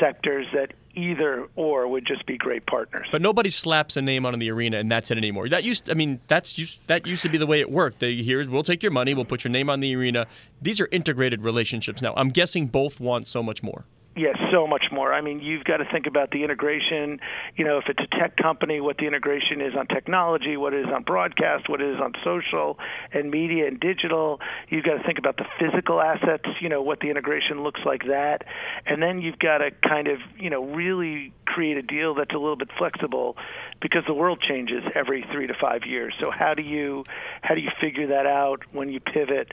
sectors 0.00 0.46
that 0.54 0.72
either 0.94 1.48
or 1.56 1.88
would 1.88 2.06
just 2.06 2.24
be 2.26 2.36
great 2.36 2.66
partners. 2.66 3.08
But 3.10 3.20
nobody 3.20 3.50
slaps 3.50 3.96
a 3.96 4.02
name 4.02 4.24
on 4.24 4.38
the 4.38 4.50
arena 4.50 4.78
and 4.78 4.90
that's 4.90 5.10
it 5.10 5.18
anymore. 5.18 5.48
That 5.48 5.64
used, 5.64 5.90
I 5.90 5.94
mean, 5.94 6.20
that's 6.28 6.56
used, 6.56 6.78
that 6.86 7.06
used 7.06 7.22
to 7.22 7.28
be 7.28 7.38
the 7.38 7.46
way 7.46 7.60
it 7.60 7.70
worked. 7.70 7.98
They 7.98 8.16
here's 8.16 8.48
we'll 8.48 8.62
take 8.62 8.82
your 8.82 8.92
money, 8.92 9.14
we'll 9.14 9.24
put 9.24 9.44
your 9.44 9.50
name 9.50 9.68
on 9.68 9.80
the 9.80 9.94
arena. 9.96 10.26
These 10.62 10.80
are 10.80 10.88
integrated 10.92 11.42
relationships 11.42 12.00
now. 12.00 12.14
I'm 12.16 12.30
guessing 12.30 12.66
both 12.66 13.00
want 13.00 13.26
so 13.26 13.42
much 13.42 13.62
more. 13.62 13.84
Yes, 14.16 14.36
so 14.52 14.68
much 14.68 14.86
more. 14.92 15.12
I 15.12 15.20
mean, 15.22 15.40
you've 15.40 15.64
got 15.64 15.78
to 15.78 15.84
think 15.90 16.06
about 16.06 16.30
the 16.30 16.44
integration. 16.44 17.18
You 17.56 17.64
know, 17.64 17.78
if 17.78 17.84
it's 17.88 18.00
a 18.00 18.16
tech 18.16 18.36
company, 18.36 18.80
what 18.80 18.96
the 18.96 19.06
integration 19.06 19.60
is 19.60 19.74
on 19.76 19.88
technology, 19.88 20.56
what 20.56 20.72
it 20.72 20.86
is 20.86 20.92
on 20.94 21.02
broadcast, 21.02 21.68
what 21.68 21.80
it 21.80 21.92
is 21.92 22.00
on 22.00 22.12
social 22.22 22.78
and 23.12 23.28
media 23.28 23.66
and 23.66 23.80
digital. 23.80 24.40
You've 24.68 24.84
got 24.84 24.98
to 24.98 25.02
think 25.02 25.18
about 25.18 25.36
the 25.36 25.46
physical 25.58 26.00
assets, 26.00 26.44
you 26.60 26.68
know, 26.68 26.80
what 26.80 27.00
the 27.00 27.10
integration 27.10 27.64
looks 27.64 27.80
like 27.84 28.04
that. 28.06 28.44
And 28.86 29.02
then 29.02 29.20
you've 29.20 29.40
got 29.40 29.58
to 29.58 29.72
kind 29.86 30.06
of, 30.06 30.20
you 30.38 30.48
know, 30.48 30.64
really 30.64 31.32
create 31.44 31.76
a 31.76 31.82
deal 31.82 32.14
that's 32.14 32.34
a 32.34 32.38
little 32.38 32.56
bit 32.56 32.70
flexible 32.78 33.36
because 33.80 34.02
the 34.06 34.14
world 34.14 34.40
changes 34.40 34.82
every 34.94 35.24
3 35.32 35.48
to 35.48 35.54
5 35.60 35.82
years. 35.86 36.14
So 36.20 36.30
how 36.30 36.54
do 36.54 36.62
you 36.62 37.04
how 37.42 37.54
do 37.54 37.60
you 37.60 37.70
figure 37.80 38.06
that 38.08 38.26
out 38.26 38.62
when 38.72 38.88
you 38.88 39.00
pivot 39.00 39.50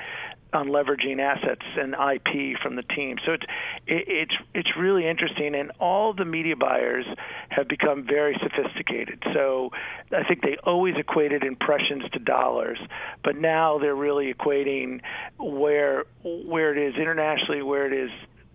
on 0.53 0.67
leveraging 0.67 1.20
assets 1.20 1.65
and 1.77 1.93
IP 1.93 2.60
from 2.62 2.75
the 2.75 2.84
team. 2.84 3.17
So 3.25 3.34
it's 3.34 3.43
it, 3.88 4.05
it's 4.08 4.36
it's 4.53 4.70
really 4.77 5.08
interesting, 5.08 5.55
and 5.55 5.72
all 5.79 6.13
the 6.13 6.25
media 6.25 6.55
buyers 6.55 7.05
have 7.50 7.67
become 7.67 8.05
very 8.05 8.39
sophisticated. 8.41 9.24
So 9.34 9.72
I 10.12 10.24
think 10.24 10.41
they 10.41 10.58
always 10.63 10.96
equated 10.98 11.43
impressions 11.43 12.03
to 12.13 12.20
dollars, 12.20 12.79
but 13.24 13.38
now 13.38 13.79
they're 13.79 13.96
really 13.96 14.34
equating 14.34 15.01
where 15.38 16.05
where 16.24 16.75
it 16.75 16.89
is 16.89 16.96
internationally, 16.96 17.62
where 17.62 17.91
it 17.91 17.93
is 17.93 18.12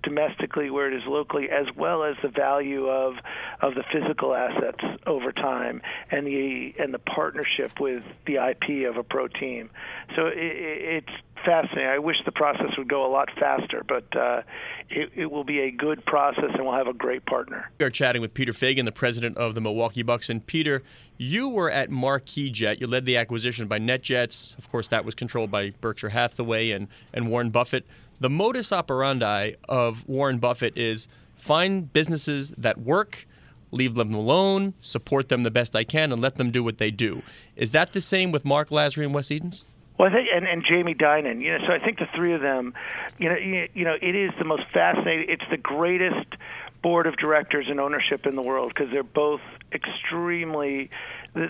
domestically 0.06 0.70
where 0.70 0.86
it 0.86 0.94
is 0.94 1.02
locally 1.06 1.50
as 1.50 1.66
well 1.76 2.04
as 2.04 2.14
the 2.22 2.28
value 2.28 2.86
of 2.88 3.14
of 3.60 3.74
the 3.74 3.82
physical 3.92 4.34
assets 4.34 4.84
over 5.04 5.32
time 5.32 5.82
and 6.12 6.24
the 6.26 6.72
and 6.78 6.94
the 6.94 6.98
partnership 7.00 7.80
with 7.80 8.04
the 8.24 8.36
IP 8.36 8.88
of 8.88 8.96
a 8.96 9.02
pro 9.02 9.26
team 9.26 9.68
so 10.14 10.26
it, 10.26 10.36
it's 10.36 11.12
fascinating 11.44 11.90
I 11.90 11.98
wish 11.98 12.16
the 12.24 12.32
process 12.32 12.70
would 12.78 12.88
go 12.88 13.04
a 13.04 13.10
lot 13.10 13.28
faster 13.36 13.82
but 13.86 14.16
uh, 14.16 14.42
it, 14.88 15.10
it 15.16 15.26
will 15.26 15.44
be 15.44 15.60
a 15.60 15.72
good 15.72 16.04
process 16.06 16.50
and 16.54 16.64
we'll 16.64 16.76
have 16.76 16.86
a 16.86 16.94
great 16.94 17.26
partner 17.26 17.68
We 17.80 17.84
are 17.86 17.90
chatting 17.90 18.22
with 18.22 18.32
Peter 18.32 18.52
Feigin, 18.52 18.84
the 18.84 18.92
president 18.92 19.36
of 19.36 19.54
the 19.54 19.60
Milwaukee 19.60 20.02
Bucks. 20.02 20.28
And 20.28 20.46
Peter, 20.46 20.82
you 21.18 21.48
were 21.48 21.70
at 21.70 21.90
Marquis 21.90 22.50
Jet. 22.50 22.80
You 22.80 22.86
led 22.86 23.04
the 23.04 23.16
acquisition 23.16 23.66
by 23.66 23.78
NetJets. 23.78 24.56
Of 24.58 24.70
course, 24.70 24.88
that 24.88 25.04
was 25.04 25.14
controlled 25.14 25.50
by 25.50 25.70
Berkshire 25.80 26.10
Hathaway 26.10 26.70
and, 26.70 26.88
and 27.12 27.28
Warren 27.28 27.50
Buffett. 27.50 27.86
The 28.18 28.30
modus 28.30 28.72
operandi 28.72 29.52
of 29.68 30.08
Warren 30.08 30.38
Buffett 30.38 30.76
is 30.76 31.06
find 31.36 31.92
businesses 31.92 32.50
that 32.56 32.78
work, 32.78 33.26
leave 33.70 33.94
them 33.94 34.14
alone, 34.14 34.74
support 34.80 35.28
them 35.28 35.42
the 35.42 35.50
best 35.50 35.76
I 35.76 35.84
can, 35.84 36.12
and 36.12 36.22
let 36.22 36.36
them 36.36 36.50
do 36.50 36.64
what 36.64 36.78
they 36.78 36.90
do. 36.90 37.22
Is 37.56 37.72
that 37.72 37.92
the 37.92 38.00
same 38.00 38.32
with 38.32 38.44
Mark 38.44 38.70
Lasry 38.70 39.04
and 39.04 39.14
Wes 39.14 39.30
Edens? 39.30 39.64
Well, 39.98 40.10
I 40.10 40.12
think, 40.12 40.28
and, 40.34 40.46
and 40.46 40.64
Jamie 40.66 40.94
Dinan, 40.94 41.40
you 41.40 41.52
know, 41.52 41.66
so 41.66 41.72
I 41.72 41.78
think 41.78 41.98
the 41.98 42.08
three 42.14 42.34
of 42.34 42.42
them, 42.42 42.74
you 43.18 43.28
know, 43.28 43.36
you, 43.36 43.68
you 43.72 43.84
know, 43.84 43.96
it 44.00 44.14
is 44.14 44.30
the 44.38 44.44
most 44.44 44.64
fascinating. 44.72 45.26
It's 45.28 45.48
the 45.50 45.56
greatest 45.56 46.36
board 46.82 47.06
of 47.06 47.16
directors 47.16 47.66
and 47.68 47.80
ownership 47.80 48.26
in 48.26 48.36
the 48.36 48.42
world 48.42 48.72
because 48.74 48.90
they're 48.92 49.02
both 49.02 49.40
extremely. 49.72 50.90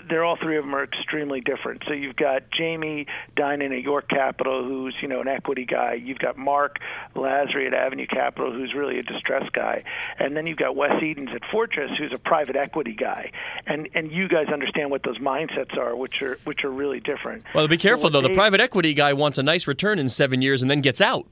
They're 0.09 0.25
all 0.25 0.35
three 0.35 0.57
of 0.57 0.65
them 0.65 0.75
are 0.75 0.83
extremely 0.83 1.39
different. 1.39 1.83
So 1.87 1.93
you've 1.93 2.15
got 2.17 2.43
Jamie 2.51 3.07
Dinan 3.37 3.71
at 3.71 3.83
York 3.83 4.09
Capital, 4.09 4.63
who's 4.63 4.95
you 5.01 5.07
know 5.07 5.21
an 5.21 5.27
equity 5.27 5.65
guy. 5.65 5.93
You've 5.93 6.19
got 6.19 6.37
Mark 6.37 6.79
Lasry 7.15 7.67
at 7.67 7.73
Avenue 7.73 8.07
Capital, 8.07 8.51
who's 8.51 8.73
really 8.73 8.99
a 8.99 9.03
distress 9.03 9.49
guy, 9.53 9.83
and 10.19 10.35
then 10.35 10.45
you've 10.45 10.57
got 10.57 10.75
Wes 10.75 11.01
Edens 11.01 11.29
at 11.33 11.41
Fortress, 11.51 11.91
who's 11.97 12.11
a 12.13 12.17
private 12.17 12.55
equity 12.55 12.93
guy. 12.93 13.31
And 13.65 13.87
and 13.95 14.11
you 14.11 14.27
guys 14.27 14.47
understand 14.47 14.91
what 14.91 15.03
those 15.03 15.19
mindsets 15.19 15.77
are, 15.77 15.95
which 15.95 16.21
are 16.21 16.37
which 16.43 16.63
are 16.65 16.71
really 16.71 16.99
different. 16.99 17.45
Well, 17.55 17.67
be 17.67 17.77
careful 17.77 18.05
what 18.05 18.13
though. 18.13 18.21
The 18.21 18.33
private 18.33 18.59
equity 18.59 18.93
guy 18.93 19.13
wants 19.13 19.37
a 19.37 19.43
nice 19.43 19.67
return 19.67 19.99
in 19.99 20.09
seven 20.09 20.41
years 20.41 20.61
and 20.61 20.69
then 20.69 20.81
gets 20.81 20.99
out. 20.99 21.27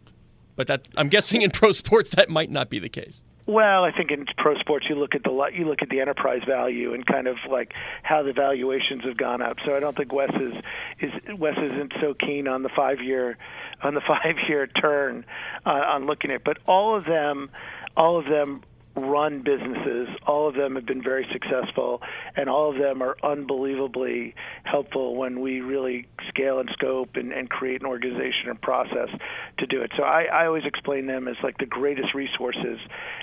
But 0.56 0.68
that 0.68 0.88
I'm 0.96 1.10
guessing 1.10 1.42
in 1.42 1.52
pro 1.52 1.74
sports 1.74 2.12
that 2.12 2.30
might 2.30 2.50
not 2.50 2.70
be 2.70 2.80
the 2.80 2.90
case. 2.90 3.24
Well, 3.48 3.84
I 3.84 3.92
think 3.92 4.10
in 4.10 4.26
pro 4.38 4.56
sports 4.56 4.88
you 4.90 4.96
look 4.96 5.14
at 5.14 5.24
the 5.24 5.50
you 5.54 5.66
look 5.66 5.84
at 5.84 5.90
the 5.90 6.02
enterprise 6.02 6.42
value 6.48 6.96
and 6.96 7.06
kind 7.06 7.28
of 7.28 7.38
like 7.50 7.74
how 8.02 8.24
the 8.24 8.34
valuations 8.34 9.04
have 9.04 9.18
gone 9.18 9.44
up. 9.44 9.58
So 9.66 9.76
I 9.76 9.80
don't 9.80 9.96
think 9.96 10.12
Wes 10.12 10.32
is 10.34 10.54
is 11.00 11.38
Wes 11.38 11.54
isn't 11.58 11.94
so 12.02 12.16
keen 12.16 12.48
on 12.48 12.64
the 12.64 12.70
five 12.76 13.02
year 13.02 13.38
on 13.84 13.94
the 13.94 14.02
five 14.08 14.36
year 14.50 14.66
turn 14.66 15.26
uh, 15.64 15.70
on 15.70 16.08
looking 16.08 16.32
at. 16.32 16.44
But 16.44 16.58
all 16.66 16.98
of 16.98 17.06
them, 17.06 17.52
all 17.96 18.18
of 18.18 18.26
them 18.26 18.64
run 18.96 19.42
businesses. 19.42 20.08
All 20.26 20.48
of 20.48 20.56
them 20.56 20.76
have 20.76 20.86
been 20.86 21.04
very 21.04 21.28
successful, 21.32 22.02
and 22.36 22.50
all 22.50 22.72
of 22.72 22.78
them 22.78 23.02
are 23.02 23.18
unbelievably 23.24 24.36
helpful 24.64 25.16
when 25.16 25.42
we 25.42 25.62
really 25.62 26.08
scale 26.30 26.60
and 26.60 26.70
scope 26.74 27.16
and, 27.16 27.34
and 27.34 27.50
create 27.50 27.82
an 27.82 27.88
organization 27.88 28.50
and 28.50 28.62
process 28.62 29.10
to 29.58 29.66
do 29.68 29.82
it. 29.82 29.92
So 29.98 30.04
I, 30.04 30.24
I 30.24 30.46
always 30.46 30.66
explain 30.66 31.08
them 31.08 31.28
as 31.28 31.36
like 31.44 31.58
the 31.58 31.66
greatest 31.66 32.14
resources 32.14 32.80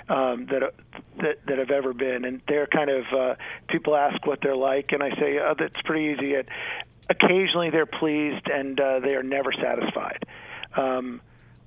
um, 0.09 0.47
that, 0.51 0.73
that 1.21 1.45
that 1.47 1.57
have 1.57 1.71
ever 1.71 1.93
been, 1.93 2.25
and 2.25 2.41
they're 2.47 2.67
kind 2.67 2.89
of 2.89 3.05
uh, 3.11 3.35
people 3.67 3.95
ask 3.95 4.25
what 4.25 4.39
they're 4.41 4.55
like, 4.55 4.91
and 4.91 5.01
I 5.01 5.09
say 5.19 5.39
oh, 5.39 5.55
that's 5.57 5.81
pretty 5.85 6.13
easy. 6.13 6.33
It, 6.33 6.47
occasionally 7.09 7.69
they're 7.69 7.85
pleased, 7.85 8.47
and 8.47 8.79
uh, 8.79 8.99
they 8.99 9.15
are 9.15 9.23
never 9.23 9.51
satisfied. 9.53 10.23
Um, 10.75 11.21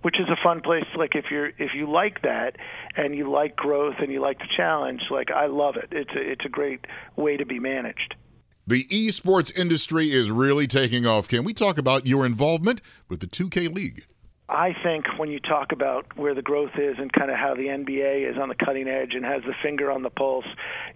which 0.07 0.21
is 0.21 0.29
a 0.29 0.37
fun 0.41 0.61
place 0.61 0.85
like 0.97 1.17
if 1.17 1.25
you're 1.33 1.49
if 1.59 1.75
you 1.75 1.91
like 1.91 2.23
that 2.23 2.55
and 2.95 3.17
you 3.17 3.29
like 3.29 3.57
growth 3.57 3.97
and 3.99 4.13
you 4.13 4.21
like 4.21 4.39
the 4.39 4.47
challenge 4.57 5.01
like 5.11 5.33
I 5.33 5.47
love 5.47 5.75
it 5.75 5.89
it's 5.91 6.13
a, 6.15 6.31
it's 6.31 6.45
a 6.45 6.49
great 6.49 6.85
way 7.17 7.37
to 7.37 7.45
be 7.45 7.59
managed 7.59 8.15
The 8.69 8.85
esports 8.85 9.57
industry 9.59 10.13
is 10.13 10.31
really 10.31 10.69
taking 10.69 11.07
off. 11.07 11.27
Can 11.27 11.43
we 11.43 11.53
talk 11.55 11.77
about 11.79 12.07
your 12.07 12.25
involvement 12.25 12.83
with 13.09 13.21
the 13.21 13.27
2K 13.27 13.73
League? 13.73 14.07
I 14.49 14.77
think 14.81 15.07
when 15.19 15.29
you 15.29 15.41
talk 15.41 15.73
about 15.73 16.17
where 16.17 16.33
the 16.33 16.43
growth 16.43 16.79
is 16.79 16.97
and 16.99 17.13
kind 17.13 17.33
of 17.33 17.37
how 17.37 17.55
the 17.55 17.65
NBA 17.65 18.31
is 18.31 18.39
on 18.39 18.49
the 18.49 18.55
cutting 18.55 18.87
edge 18.87 19.15
and 19.15 19.25
has 19.25 19.43
the 19.43 19.55
finger 19.61 19.91
on 19.91 20.05
the 20.05 20.11
pulse, 20.11 20.47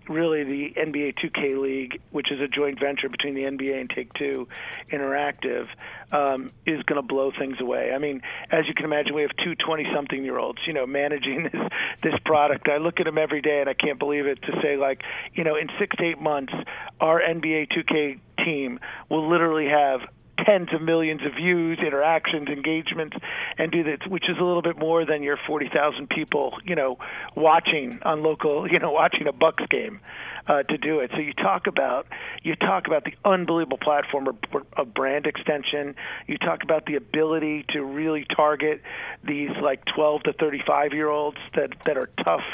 really 0.08 0.44
the 0.44 0.72
NBA 0.80 1.14
2K 1.18 1.60
League, 1.60 2.00
which 2.12 2.30
is 2.30 2.40
a 2.40 2.46
joint 2.46 2.78
venture 2.78 3.08
between 3.08 3.34
the 3.34 3.42
NBA 3.42 3.80
and 3.80 3.90
Take 3.90 4.12
Two 4.14 4.46
Interactive, 4.92 5.66
um, 6.12 6.52
is 6.64 6.80
going 6.84 7.02
to 7.02 7.06
blow 7.06 7.32
things 7.36 7.56
away. 7.60 7.90
I 7.92 7.98
mean, 7.98 8.22
as 8.52 8.68
you 8.68 8.74
can 8.74 8.84
imagine, 8.84 9.14
we 9.14 9.22
have 9.22 9.36
two 9.42 9.56
20-something 9.56 10.22
year 10.22 10.38
olds, 10.38 10.60
you 10.64 10.72
know, 10.72 10.86
managing 10.86 11.42
this 11.52 11.62
this 12.02 12.18
product. 12.24 12.68
I 12.68 12.76
look 12.76 13.00
at 13.00 13.06
them 13.06 13.18
every 13.18 13.42
day 13.42 13.60
and 13.60 13.68
I 13.68 13.74
can't 13.74 13.98
believe 13.98 14.26
it 14.26 14.40
to 14.42 14.60
say 14.62 14.76
like, 14.76 15.02
you 15.34 15.42
know, 15.42 15.56
in 15.56 15.68
six 15.80 15.96
to 15.96 16.04
eight 16.04 16.20
months, 16.20 16.52
our 17.00 17.20
NBA 17.20 17.68
2K 17.72 18.20
team 18.44 18.78
will 19.08 19.28
literally 19.28 19.68
have 19.68 20.02
tens 20.44 20.68
of 20.72 20.83
millions 20.83 21.20
of 21.24 21.35
views, 21.35 21.79
interactions, 21.85 22.48
engagements, 22.48 23.16
and 23.59 23.70
do 23.70 23.85
that, 23.85 24.09
which 24.09 24.29
is 24.29 24.37
a 24.38 24.44
little 24.44 24.62
bit 24.62 24.79
more 24.79 25.05
than 25.05 25.22
your 25.22 25.38
40,000 25.46 26.09
people, 26.09 26.55
you 26.64 26.74
know, 26.74 26.98
watching 27.35 27.98
on 28.03 28.22
local, 28.22 28.66
you 28.70 28.79
know, 28.79 28.92
watching 28.92 29.26
a 29.26 29.33
Bucks 29.33 29.64
game 29.70 30.00
uh, 30.46 30.62
to 30.64 30.79
do 30.79 31.00
it. 31.00 31.11
So 31.12 31.18
you 31.18 31.33
talk 31.33 31.66
about 31.66 32.07
you 32.42 32.57
talk 32.57 32.87
about 32.87 33.05
the 33.05 33.14
unbelievable 33.24 33.79
platform 33.79 34.29
of, 34.29 34.37
of 34.76 34.94
brand 34.94 35.26
extension. 35.26 35.94
You 36.26 36.38
talk 36.38 36.62
about 36.62 36.87
the 36.87 36.96
ability 36.96 37.66
to 37.70 37.83
really 37.83 38.26
target 38.35 38.83
these 39.22 39.50
like 39.62 39.85
12 39.94 40.24
to 40.24 40.33
35 40.33 40.92
year 40.92 41.09
olds 41.09 41.38
that 41.55 41.70
that 41.87 41.96
are 41.96 42.11
tough, 42.24 42.44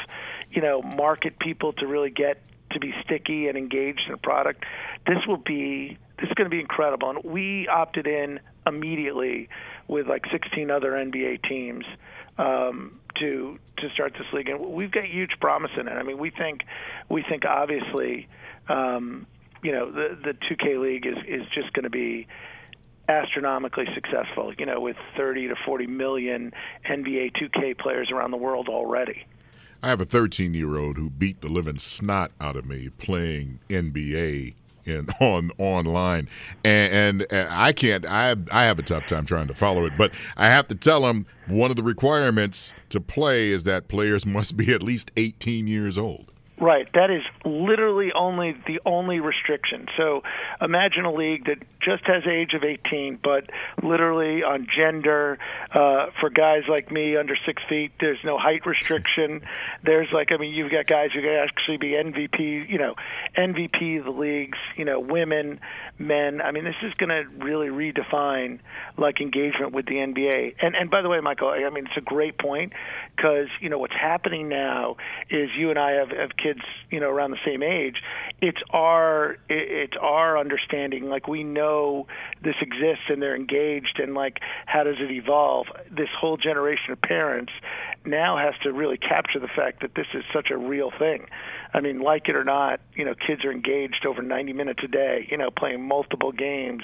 you 0.50 0.62
know, 0.62 0.82
market 0.82 1.38
people 1.38 1.72
to 1.74 1.86
really 1.86 2.10
get 2.10 2.42
to 2.72 2.80
be 2.80 2.92
sticky 3.04 3.48
and 3.48 3.56
engaged 3.56 4.02
in 4.08 4.14
a 4.14 4.18
product. 4.18 4.64
This 5.06 5.18
will 5.26 5.36
be 5.36 5.98
this 6.18 6.28
is 6.28 6.34
going 6.34 6.46
to 6.46 6.54
be 6.54 6.60
incredible. 6.60 7.10
And 7.10 7.24
we 7.24 7.68
opted 7.68 8.06
in 8.06 8.40
immediately 8.66 9.48
with 9.86 10.06
like 10.06 10.24
16 10.32 10.70
other 10.70 10.92
NBA 10.92 11.46
teams 11.48 11.84
um, 12.38 13.00
to 13.20 13.58
to 13.78 13.90
start 13.90 14.14
this 14.14 14.26
league, 14.32 14.48
and 14.48 14.60
we've 14.60 14.90
got 14.90 15.04
huge 15.04 15.32
promise 15.40 15.70
in 15.78 15.88
it. 15.88 15.92
I 15.92 16.02
mean, 16.02 16.18
we 16.18 16.30
think 16.30 16.62
we 17.08 17.22
think 17.22 17.44
obviously, 17.44 18.28
um, 18.68 19.26
you 19.62 19.72
know, 19.72 19.90
the 19.90 20.18
the 20.22 20.32
2K 20.32 20.80
league 20.80 21.06
is 21.06 21.16
is 21.26 21.46
just 21.54 21.72
going 21.72 21.84
to 21.84 21.90
be 21.90 22.26
astronomically 23.08 23.86
successful. 23.94 24.52
You 24.58 24.66
know, 24.66 24.80
with 24.80 24.96
30 25.16 25.48
to 25.48 25.54
40 25.64 25.86
million 25.86 26.52
NBA 26.88 27.32
2K 27.36 27.78
players 27.78 28.10
around 28.10 28.30
the 28.30 28.38
world 28.38 28.68
already. 28.68 29.26
I 29.82 29.88
have 29.88 30.00
a 30.00 30.04
13 30.04 30.54
year 30.54 30.76
old 30.78 30.96
who 30.96 31.10
beat 31.10 31.40
the 31.40 31.48
living 31.48 31.78
snot 31.78 32.32
out 32.40 32.56
of 32.56 32.66
me 32.66 32.90
playing 32.98 33.60
NBA 33.68 34.54
in 34.86 35.08
on 35.20 35.50
online, 35.58 36.28
and, 36.64 37.26
and, 37.30 37.48
I 37.50 37.72
can't. 37.72 38.06
I 38.06 38.36
I 38.52 38.64
have 38.64 38.78
a 38.78 38.82
tough 38.82 39.06
time 39.06 39.26
trying 39.26 39.48
to 39.48 39.54
follow 39.54 39.84
it, 39.84 39.92
but 39.98 40.12
I 40.36 40.46
have 40.46 40.68
to 40.68 40.74
tell 40.74 41.06
him 41.06 41.26
one 41.48 41.70
of 41.70 41.76
the 41.76 41.82
requirements 41.82 42.74
to 42.90 43.00
play 43.00 43.50
is 43.50 43.64
that 43.64 43.88
players 43.88 44.24
must 44.36 44.56
be 44.56 44.72
at 44.72 44.82
least 44.82 45.10
18 45.16 45.66
years 45.66 45.98
old. 45.98 46.32
Right. 46.58 46.88
That 46.94 47.10
is 47.10 47.22
literally 47.44 48.12
only 48.14 48.56
the 48.66 48.80
only 48.86 49.20
restriction. 49.20 49.88
So 49.98 50.22
imagine 50.60 51.04
a 51.04 51.12
league 51.12 51.44
that 51.46 51.58
just 51.82 52.06
has 52.06 52.26
age 52.26 52.54
of 52.54 52.64
18, 52.64 53.18
but 53.22 53.50
literally 53.82 54.42
on 54.42 54.66
gender, 54.74 55.38
uh, 55.70 56.06
for 56.18 56.30
guys 56.30 56.62
like 56.66 56.90
me 56.90 57.16
under 57.16 57.36
six 57.44 57.62
feet, 57.68 57.92
there's 58.00 58.18
no 58.24 58.38
height 58.38 58.64
restriction. 58.64 59.42
There's 59.82 60.10
like, 60.12 60.32
I 60.32 60.36
mean, 60.36 60.52
you've 60.52 60.72
got 60.72 60.86
guys 60.86 61.10
who 61.12 61.20
can 61.20 61.30
actually 61.30 61.76
be 61.76 61.92
MVP, 61.92 62.68
you 62.68 62.78
know, 62.78 62.94
MVP 63.36 63.98
of 63.98 64.04
the 64.04 64.10
leagues, 64.10 64.58
you 64.76 64.84
know, 64.84 64.98
women, 64.98 65.60
men. 65.98 66.40
I 66.40 66.50
mean, 66.50 66.64
this 66.64 66.74
is 66.82 66.94
going 66.94 67.10
to 67.10 67.24
really 67.44 67.68
redefine 67.68 68.58
like 68.96 69.20
engagement 69.20 69.72
with 69.72 69.86
the 69.86 69.94
NBA. 69.94 70.56
And 70.60 70.74
and 70.74 70.90
by 70.90 71.02
the 71.02 71.08
way, 71.08 71.20
Michael, 71.20 71.48
I 71.48 71.68
mean, 71.70 71.86
it's 71.86 71.96
a 71.96 72.00
great 72.00 72.38
point 72.38 72.72
because 73.14 73.48
you 73.60 73.68
know 73.68 73.78
what's 73.78 73.94
happening 73.94 74.48
now 74.48 74.96
is 75.30 75.50
you 75.56 75.70
and 75.70 75.78
I 75.78 75.92
have, 75.92 76.10
have 76.10 76.30
kids, 76.36 76.45
you 76.90 77.00
know, 77.00 77.10
around 77.10 77.30
the 77.30 77.44
same 77.44 77.62
age. 77.62 77.96
It's 78.40 78.60
our 78.70 79.36
it's 79.48 79.96
our 80.00 80.38
understanding. 80.38 81.08
Like 81.08 81.28
we 81.28 81.44
know 81.44 82.06
this 82.42 82.56
exists 82.60 83.04
and 83.08 83.20
they're 83.20 83.36
engaged, 83.36 83.98
and 83.98 84.14
like 84.14 84.38
how 84.66 84.84
does 84.84 84.96
it 85.00 85.10
evolve? 85.10 85.66
This 85.90 86.08
whole 86.18 86.36
generation 86.36 86.92
of 86.92 87.00
parents 87.00 87.52
now 88.04 88.36
has 88.38 88.54
to 88.62 88.72
really 88.72 88.98
capture 88.98 89.40
the 89.40 89.48
fact 89.48 89.80
that 89.82 89.94
this 89.94 90.06
is 90.14 90.22
such 90.32 90.50
a 90.50 90.56
real 90.56 90.90
thing. 90.96 91.26
I 91.74 91.80
mean, 91.80 92.00
like 92.00 92.28
it 92.28 92.36
or 92.36 92.44
not, 92.44 92.80
you 92.94 93.04
know, 93.04 93.14
kids 93.14 93.44
are 93.44 93.52
engaged 93.52 94.06
over 94.06 94.22
90 94.22 94.52
minutes 94.52 94.80
a 94.84 94.88
day, 94.88 95.26
you 95.30 95.36
know, 95.36 95.50
playing 95.50 95.86
multiple 95.86 96.32
games 96.32 96.82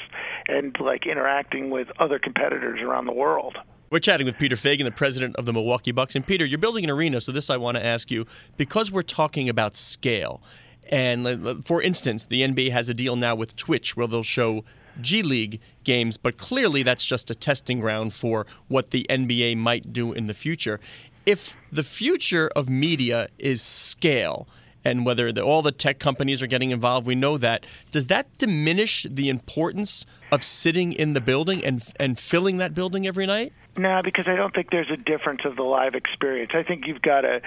and 0.49 0.77
like 0.81 1.07
interacting 1.07 1.71
with 1.71 1.89
other 1.99 2.19
competitors 2.19 2.81
around 2.83 3.07
the 3.07 3.13
world. 3.13 3.57
We're 3.93 3.99
chatting 3.99 4.25
with 4.25 4.39
Peter 4.39 4.57
Feigin, 4.57 4.85
the 4.85 4.91
president 4.91 5.37
of 5.37 5.45
the 5.45 5.53
Milwaukee 5.53 5.93
Bucks. 5.93 6.17
And 6.17 6.27
Peter, 6.27 6.47
you're 6.47 6.59
building 6.59 6.83
an 6.83 6.89
arena, 6.89 7.21
so 7.21 7.31
this 7.31 7.51
I 7.51 7.59
want 7.59 7.77
to 7.77 7.85
ask 7.85 8.11
you 8.11 8.27
because 8.57 8.91
we're 8.91 9.03
talking 9.03 9.51
about 9.51 9.77
scale. 9.77 10.41
And 10.89 11.63
for 11.63 11.83
instance, 11.83 12.25
the 12.25 12.41
NBA 12.41 12.73
has 12.73 12.89
a 12.89 12.95
deal 12.95 13.17
now 13.17 13.35
with 13.35 13.55
Twitch 13.55 13.95
where 13.95 14.07
they'll 14.07 14.23
show 14.23 14.65
G 15.03 15.23
League 15.23 15.61
games, 15.85 16.17
but 16.17 16.39
clearly 16.39 16.83
that's 16.83 17.05
just 17.05 17.31
a 17.31 17.35
testing 17.35 17.81
ground 17.81 18.15
for 18.15 18.47
what 18.69 18.93
the 18.93 19.05
NBA 19.11 19.59
might 19.59 19.93
do 19.93 20.15
in 20.15 20.27
the 20.27 20.33
future. 20.33 20.81
If 21.27 21.55
the 21.71 21.83
future 21.83 22.51
of 22.57 22.71
media 22.71 23.29
is 23.39 23.61
scale, 23.61 24.49
and 24.85 25.05
whether 25.05 25.33
the, 25.33 25.43
all 25.43 25.63
the 25.63 25.71
tech 25.71 25.99
companies 25.99 26.43
are 26.43 26.47
getting 26.47 26.71
involved, 26.71 27.07
we 27.07 27.15
know 27.15 27.39
that. 27.39 27.65
Does 27.91 28.09
that 28.09 28.27
diminish 28.39 29.07
the 29.09 29.29
importance 29.29 30.07
of 30.33 30.43
sitting 30.43 30.93
in 30.93 31.13
the 31.13 31.21
building 31.21 31.65
and 31.65 31.85
and 31.97 32.19
filling 32.19 32.57
that 32.57 32.75
building 32.75 33.07
every 33.07 33.27
night? 33.27 33.53
No, 33.75 34.03
because 34.05 34.27
I 34.29 34.37
don't 34.37 34.55
think 34.55 34.71
there's 34.71 34.91
a 34.91 34.99
difference 34.99 35.43
of 35.47 35.57
the 35.57 35.63
live 35.63 35.95
experience. 35.95 36.53
I 36.55 36.63
think 36.63 36.87
you've 36.87 37.01
got 37.01 37.23
to 37.23 37.41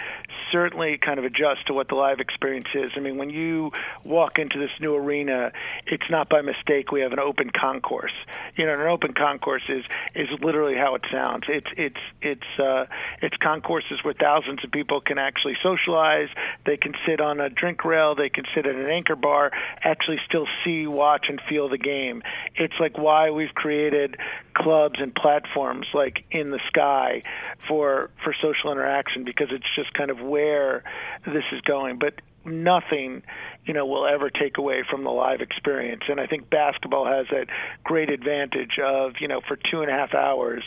certainly 0.52 0.98
kind 0.98 1.20
of 1.20 1.26
adjust 1.26 1.68
to 1.68 1.74
what 1.76 1.88
the 1.88 1.94
live 1.94 2.20
experience 2.20 2.66
is. 2.74 2.92
I 2.96 3.00
mean, 3.00 3.18
when 3.18 3.30
you 3.30 3.72
walk 4.04 4.40
into 4.40 4.58
this 4.58 4.72
new 4.80 4.96
arena, 4.96 5.52
it's 5.86 6.10
not 6.10 6.28
by 6.28 6.42
mistake 6.42 6.92
we 6.92 7.02
have 7.02 7.14
an 7.14 7.20
open 7.20 7.52
concourse. 7.52 8.14
You 8.56 8.66
know, 8.66 8.74
an 8.74 8.88
open 8.88 9.14
concourse 9.14 9.62
is 9.70 9.84
is 10.16 10.28
literally 10.42 10.76
how 10.76 10.96
it 10.96 11.04
sounds. 11.12 11.44
It's 11.48 11.70
it's 11.78 12.02
it's 12.24 12.60
uh, 12.60 12.86
it's 13.22 13.38
concourses 13.38 14.04
where 14.04 14.16
thousands 14.16 14.64
of 14.64 14.72
people 14.72 15.02
can 15.02 15.20
actually 15.20 15.58
socialize. 15.62 16.30
They 16.66 16.78
can 16.78 16.96
sit 17.06 17.22
on 17.22 17.40
a 17.40 17.52
drink 17.52 17.86
rail. 17.86 18.16
They 18.16 18.30
can 18.30 18.46
sit 18.56 18.66
at 18.66 18.74
an 18.74 18.90
anchor 18.90 19.16
bar. 19.16 19.52
Actually, 19.84 20.18
still 20.28 20.48
see, 20.64 20.88
watch, 20.88 21.28
and 21.30 21.40
feel 21.48 21.70
the 21.70 21.78
game. 21.78 22.24
It's 22.56 22.80
like 22.80 22.98
why 22.98 23.30
we've 23.30 23.54
created 23.54 24.18
clubs 24.56 25.00
and 25.00 25.14
platforms 25.14 25.86
like 25.94 26.15
like 26.16 26.26
in 26.32 26.52
the 26.52 26.60
sky 26.68 27.24
for 27.68 28.10
for 28.24 28.34
social 28.42 28.72
interaction 28.72 29.24
because 29.24 29.48
it's 29.52 29.66
just 29.76 29.94
kind 29.94 30.12
of 30.12 30.20
where 30.20 30.84
this 31.26 31.44
is 31.52 31.62
going. 31.62 32.00
But 32.00 32.16
nothing, 32.46 33.24
you 33.66 33.74
know, 33.74 33.86
will 33.86 34.06
ever 34.06 34.30
take 34.30 34.58
away 34.58 34.84
from 34.90 35.04
the 35.04 35.10
live 35.10 35.42
experience. 35.42 36.04
And 36.08 36.20
I 36.20 36.28
think 36.28 36.50
basketball 36.50 37.06
has 37.06 37.26
that 37.32 37.48
great 37.84 38.10
advantage 38.10 38.78
of, 38.84 39.14
you 39.20 39.28
know, 39.28 39.42
for 39.48 39.58
two 39.72 39.82
and 39.82 39.90
a 39.90 39.94
half 39.94 40.14
hours, 40.14 40.64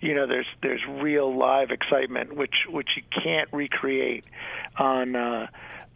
you 0.00 0.14
know, 0.14 0.26
there's 0.26 0.46
there's 0.62 0.82
real 0.86 1.36
live 1.36 1.70
excitement 1.70 2.36
which 2.36 2.66
which 2.68 2.90
you 2.96 3.02
can't 3.22 3.48
recreate 3.52 4.24
on 4.78 5.16
uh 5.16 5.46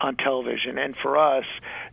on 0.01 0.17
television. 0.17 0.79
And 0.79 0.95
for 1.03 1.17
us, 1.17 1.45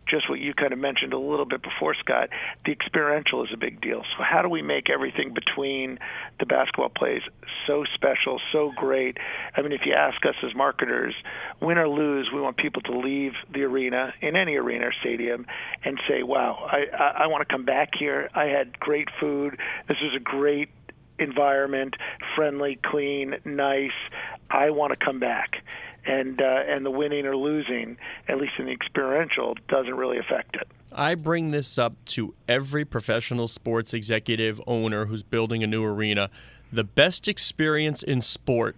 just 0.08 0.28
what 0.28 0.38
you 0.38 0.52
kind 0.54 0.72
of 0.72 0.78
mentioned 0.78 1.12
a 1.12 1.18
little 1.18 1.46
bit 1.46 1.62
before, 1.62 1.94
Scott, 1.94 2.28
the 2.64 2.72
experiential 2.72 3.42
is 3.44 3.50
a 3.52 3.56
big 3.56 3.80
deal. 3.80 4.02
So 4.16 4.22
how 4.22 4.42
do 4.42 4.48
we 4.48 4.62
make 4.62 4.90
everything 4.90 5.32
between 5.32 5.98
the 6.38 6.46
basketball 6.46 6.90
plays 6.90 7.22
so 7.66 7.84
special, 7.94 8.40
so 8.52 8.72
great? 8.76 9.16
I 9.56 9.62
mean, 9.62 9.72
if 9.72 9.82
you 9.86 9.94
ask 9.94 10.24
us 10.26 10.34
as 10.42 10.54
marketers, 10.54 11.14
win 11.60 11.78
or 11.78 11.88
lose, 11.88 12.28
we 12.32 12.40
want 12.40 12.56
people 12.56 12.82
to 12.82 12.98
leave 12.98 13.32
the 13.52 13.62
arena 13.62 14.12
in 14.20 14.36
any 14.36 14.56
arena 14.56 14.88
or 14.88 14.92
stadium 15.00 15.46
and 15.84 15.98
say, 16.08 16.22
"Wow, 16.22 16.68
I 16.70 16.84
I, 16.94 17.24
I 17.24 17.26
want 17.28 17.46
to 17.46 17.52
come 17.52 17.64
back 17.64 17.90
here. 17.98 18.28
I 18.34 18.44
had 18.44 18.78
great 18.78 19.08
food. 19.20 19.58
This 19.88 19.98
was 20.02 20.14
a 20.14 20.20
great." 20.20 20.68
environment, 21.16 21.94
friendly, 22.34 22.76
clean, 22.84 23.36
nice. 23.44 23.92
I 24.50 24.70
want 24.70 24.98
to 24.98 25.04
come 25.04 25.20
back 25.20 25.62
and 26.06 26.40
uh, 26.40 26.62
and 26.66 26.84
the 26.84 26.90
winning 26.90 27.26
or 27.26 27.36
losing, 27.36 27.96
at 28.28 28.38
least 28.38 28.54
in 28.58 28.66
the 28.66 28.72
experiential, 28.72 29.54
doesn't 29.68 29.94
really 29.94 30.18
affect 30.18 30.56
it. 30.56 30.68
I 30.92 31.14
bring 31.16 31.50
this 31.50 31.76
up 31.76 31.94
to 32.06 32.34
every 32.48 32.84
professional 32.84 33.48
sports 33.48 33.92
executive 33.92 34.60
owner 34.66 35.06
who's 35.06 35.22
building 35.22 35.64
a 35.64 35.66
new 35.66 35.84
arena. 35.84 36.30
The 36.72 36.84
best 36.84 37.26
experience 37.26 38.02
in 38.02 38.20
sport 38.20 38.76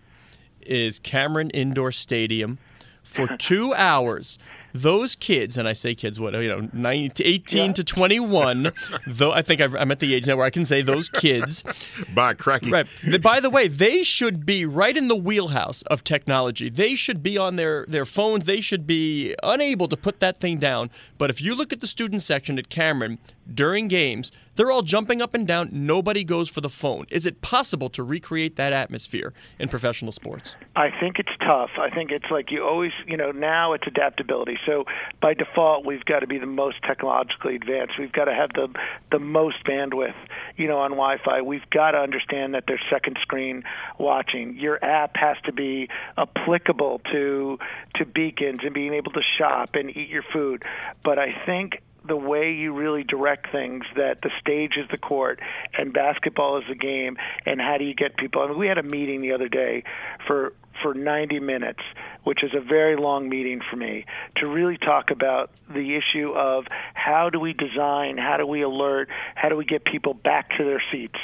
is 0.63 0.99
Cameron 0.99 1.51
Indoor 1.51 1.93
Stadium 1.93 2.59
for 3.03 3.37
two 3.39 3.75
hours 3.75 4.39
those 4.77 5.15
kids, 5.15 5.57
and 5.57 5.69
I 5.69 5.73
say 5.73 5.95
kids, 5.95 6.21
what 6.21 6.35
you 6.35 6.49
know, 6.49 6.69
19, 6.73 7.27
18 7.27 7.67
yeah. 7.67 7.73
to 7.73 7.85
21. 7.85 8.73
though 9.07 9.33
I 9.33 9.43
think 9.43 9.61
i 9.61 9.65
am 9.65 9.91
at 9.91 9.99
the 9.99 10.15
age 10.15 10.27
now 10.27 10.37
where 10.37 10.47
I 10.47 10.51
can 10.51 10.65
say 10.65 10.83
those 10.83 11.09
kids. 11.09 11.65
By 12.15 12.35
cracky. 12.35 12.71
Right. 12.71 12.87
By 13.23 13.41
the 13.41 13.51
way, 13.51 13.69
they 13.69 14.03
should 14.03 14.47
be 14.47 14.65
right 14.65 14.97
in 14.97 15.09
the 15.09 15.17
wheelhouse 15.17 15.83
of 15.83 16.05
technology. 16.05 16.69
They 16.69 16.95
should 16.95 17.23
be 17.23 17.39
on 17.39 17.57
their 17.57 17.87
their 17.89 18.05
phones. 18.05 18.45
They 18.45 18.61
should 18.61 18.87
be 18.87 19.35
unable 19.43 19.89
to 19.89 19.97
put 19.97 20.21
that 20.21 20.39
thing 20.39 20.59
down. 20.59 20.91
But 21.19 21.31
if 21.31 21.41
you 21.41 21.55
look 21.55 21.73
at 21.73 21.81
the 21.81 21.87
student 21.87 22.23
section 22.23 22.59
at 22.59 22.69
Cameron 22.69 23.19
during 23.53 23.89
games, 23.89 24.33
they're 24.57 24.71
all 24.71 24.83
jumping 24.83 25.23
up 25.23 25.35
and 25.35 25.47
down. 25.47 25.69
Nobody 25.73 26.25
goes 26.25 26.49
for 26.49 26.61
the 26.61 26.69
phone. 26.69 27.07
Is 27.11 27.27
it 27.27 27.41
possible 27.43 27.89
to 27.91 28.03
recreate 28.03 28.57
that 28.57 28.73
atmosphere 28.73 29.33
in 29.59 29.69
professional 29.69 30.13
sports? 30.13 30.57
I 30.75 30.89
think 30.99 31.19
it's 31.19 31.31
tough. 31.41 31.71
I 31.79 31.91
think 31.91 32.11
it's 32.11 32.31
like 32.31 32.51
you 32.51 32.65
always, 32.65 32.93
you 33.07 33.17
know, 33.17 33.31
now 33.31 33.75
it's 33.75 33.87
adaptability. 33.87 34.59
So 34.67 34.85
by 35.21 35.35
default, 35.35 35.87
we've 35.87 36.05
got 36.05 36.21
to 36.21 36.27
be 36.27 36.39
the 36.39 36.47
most 36.47 36.83
technologically 36.83 37.57
advanced. 37.57 37.95
We've 37.99 38.13
got 38.13 38.25
to 38.25 38.35
have 38.35 38.51
the 38.55 38.69
the 39.13 39.19
most 39.19 39.57
bandwidth, 39.65 40.15
you 40.57 40.69
know, 40.69 40.79
on 40.79 40.93
Wi-Fi. 40.93 41.43
We've 41.43 41.69
got 41.71 41.93
to 41.93 41.99
understand 41.99 42.55
that 42.55 42.65
there's 42.67 42.81
second 42.91 43.19
screen 43.23 43.63
watching. 43.99 44.57
Your 44.59 44.83
app 44.85 45.17
has 45.17 45.37
to 45.45 45.53
be 45.53 45.89
applicable 46.19 47.01
to 47.13 47.59
to 47.97 48.05
beacons 48.05 48.61
and 48.63 48.75
being 48.75 48.95
able 48.95 49.13
to 49.13 49.23
shop 49.39 49.71
and 49.75 49.95
eat 49.97 50.09
your 50.09 50.25
food. 50.33 50.65
But 51.05 51.19
I 51.19 51.35
think 51.45 51.83
the 52.07 52.17
way 52.17 52.53
you 52.53 52.73
really 52.73 53.03
direct 53.03 53.51
things 53.51 53.85
that 53.97 54.23
the 54.23 54.31
stage 54.41 54.73
is 54.77 54.89
the 54.91 54.99
court 54.99 55.41
and 55.77 55.93
basketball 55.93 56.59
is 56.59 56.65
the 56.69 56.75
game 56.75 57.17
and 57.45 57.61
how 57.61 57.77
do 57.79 57.85
you 57.85 57.95
get 57.95 58.17
people? 58.17 58.43
I 58.43 58.49
mean 58.49 58.59
we 58.59 58.67
had 58.67 58.79
a 58.79 58.83
meeting 58.83 59.23
the 59.23 59.33
other 59.33 59.49
day 59.49 59.85
for 60.27 60.53
for 60.83 60.95
90 60.95 61.41
minutes 61.41 61.81
which 62.25 62.43
is 62.43 62.51
a 62.55 62.61
very 62.61 62.97
long 62.97 63.29
meeting 63.29 63.61
for 63.71 63.77
me 63.77 64.05
to 64.37 64.47
really 64.47 64.77
talk 64.77 65.11
about 65.11 65.51
the 65.73 65.97
issue 65.97 66.33
of 66.33 66.65
how 66.95 67.31
do 67.31 67.41
we 67.41 67.55
design 67.55 68.19
how 68.19 68.37
do 68.37 68.47
we 68.47 68.63
alert 68.63 69.09
how 69.35 69.49
do 69.49 69.57
we 69.57 69.65
get 69.65 69.85
people 69.85 70.13
back 70.13 70.51
to 70.59 70.65
their 70.65 70.83
seats 70.93 71.19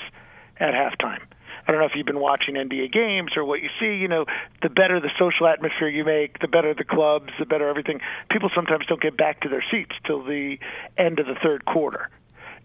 at 0.58 0.72
halftime 0.72 1.20
I 1.66 1.72
don't 1.72 1.80
know 1.80 1.86
if 1.86 1.92
you've 1.94 2.06
been 2.06 2.20
watching 2.20 2.54
NBA 2.54 2.92
games 2.92 3.32
or 3.36 3.44
what 3.44 3.62
you 3.62 3.68
see. 3.80 3.94
You 3.94 4.08
know, 4.08 4.26
the 4.62 4.68
better 4.68 5.00
the 5.00 5.10
social 5.18 5.46
atmosphere 5.46 5.88
you 5.88 6.04
make, 6.04 6.38
the 6.40 6.48
better 6.48 6.74
the 6.74 6.84
clubs, 6.84 7.30
the 7.38 7.46
better 7.46 7.68
everything. 7.68 8.00
People 8.30 8.50
sometimes 8.54 8.86
don't 8.86 9.00
get 9.00 9.16
back 9.16 9.40
to 9.42 9.48
their 9.48 9.64
seats 9.70 9.94
till 10.06 10.22
the 10.22 10.58
end 10.96 11.18
of 11.18 11.26
the 11.26 11.36
third 11.42 11.64
quarter 11.64 12.08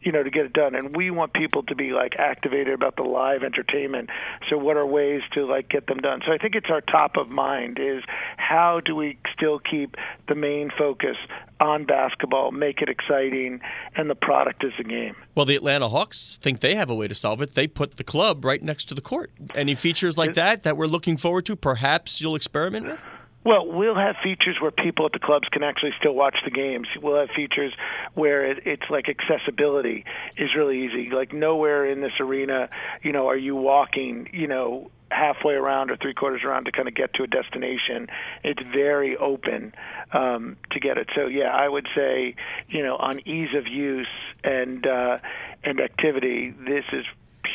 you 0.01 0.11
know, 0.11 0.23
to 0.23 0.29
get 0.29 0.45
it 0.45 0.53
done. 0.53 0.75
And 0.75 0.95
we 0.95 1.11
want 1.11 1.33
people 1.33 1.63
to 1.63 1.75
be 1.75 1.91
like 1.91 2.15
activated 2.17 2.73
about 2.73 2.95
the 2.95 3.03
live 3.03 3.43
entertainment. 3.43 4.09
So 4.49 4.57
what 4.57 4.77
are 4.77 4.85
ways 4.85 5.21
to 5.33 5.45
like 5.45 5.69
get 5.69 5.87
them 5.87 5.97
done? 5.97 6.21
So 6.25 6.31
I 6.31 6.37
think 6.37 6.55
it's 6.55 6.69
our 6.69 6.81
top 6.81 7.17
of 7.17 7.29
mind 7.29 7.79
is 7.79 8.03
how 8.37 8.79
do 8.79 8.95
we 8.95 9.17
still 9.33 9.59
keep 9.59 9.95
the 10.27 10.35
main 10.35 10.69
focus 10.77 11.17
on 11.59 11.85
basketball, 11.85 12.51
make 12.51 12.81
it 12.81 12.89
exciting, 12.89 13.59
and 13.95 14.09
the 14.09 14.15
product 14.15 14.63
is 14.63 14.73
the 14.77 14.83
game. 14.83 15.15
Well, 15.33 15.45
the 15.45 15.55
Atlanta 15.55 15.89
Hawks 15.89 16.37
think 16.41 16.59
they 16.59 16.75
have 16.75 16.89
a 16.89 16.95
way 16.95 17.07
to 17.07 17.15
solve 17.15 17.41
it. 17.41 17.55
They 17.55 17.67
put 17.67 17.97
the 17.97 18.03
club 18.03 18.45
right 18.45 18.61
next 18.61 18.85
to 18.85 18.95
the 18.95 19.01
court. 19.01 19.31
Any 19.55 19.73
features 19.73 20.17
like 20.17 20.35
that 20.35 20.63
that 20.63 20.77
we're 20.77 20.87
looking 20.87 21.17
forward 21.17 21.45
to? 21.47 21.55
Perhaps 21.55 22.21
you'll 22.21 22.35
experiment 22.35 22.87
with. 22.87 22.99
Well, 23.47 23.65
we'll 23.65 23.95
have 23.95 24.17
features 24.21 24.57
where 24.59 24.71
people 24.71 25.05
at 25.05 25.13
the 25.13 25.19
clubs 25.19 25.47
can 25.49 25.63
actually 25.63 25.93
still 25.97 26.13
watch 26.13 26.35
the 26.43 26.51
games. 26.51 26.89
We'll 27.01 27.17
have 27.17 27.29
features 27.33 27.71
where 28.13 28.45
it, 28.45 28.63
it's 28.65 28.89
like 28.89 29.05
accessibility 29.07 30.03
is 30.35 30.49
really 30.53 30.83
easy. 30.83 31.09
Like 31.15 31.31
nowhere 31.31 31.89
in 31.89 32.01
this 32.01 32.11
arena, 32.19 32.69
you 33.03 33.13
know, 33.13 33.29
are 33.29 33.37
you 33.37 33.55
walking, 33.55 34.27
you 34.33 34.47
know, 34.47 34.91
halfway 35.09 35.53
around 35.53 35.91
or 35.91 35.95
three 35.95 36.13
quarters 36.13 36.41
around 36.43 36.65
to 36.65 36.73
kind 36.73 36.89
of 36.89 36.93
get 36.93 37.13
to 37.13 37.23
a 37.23 37.27
destination. 37.27 38.07
It's 38.43 38.61
very 38.61 39.15
open 39.15 39.73
um, 40.11 40.57
to 40.71 40.81
get 40.81 40.97
it. 40.97 41.07
So 41.15 41.27
yeah, 41.27 41.47
I 41.47 41.69
would 41.69 41.87
say, 41.95 42.35
you 42.67 42.83
know, 42.83 42.97
on 42.97 43.25
ease 43.25 43.55
of 43.55 43.65
use 43.65 44.09
and 44.43 44.85
uh, 44.85 45.19
and 45.63 45.79
activity, 45.79 46.51
this 46.51 46.83
is 46.91 47.05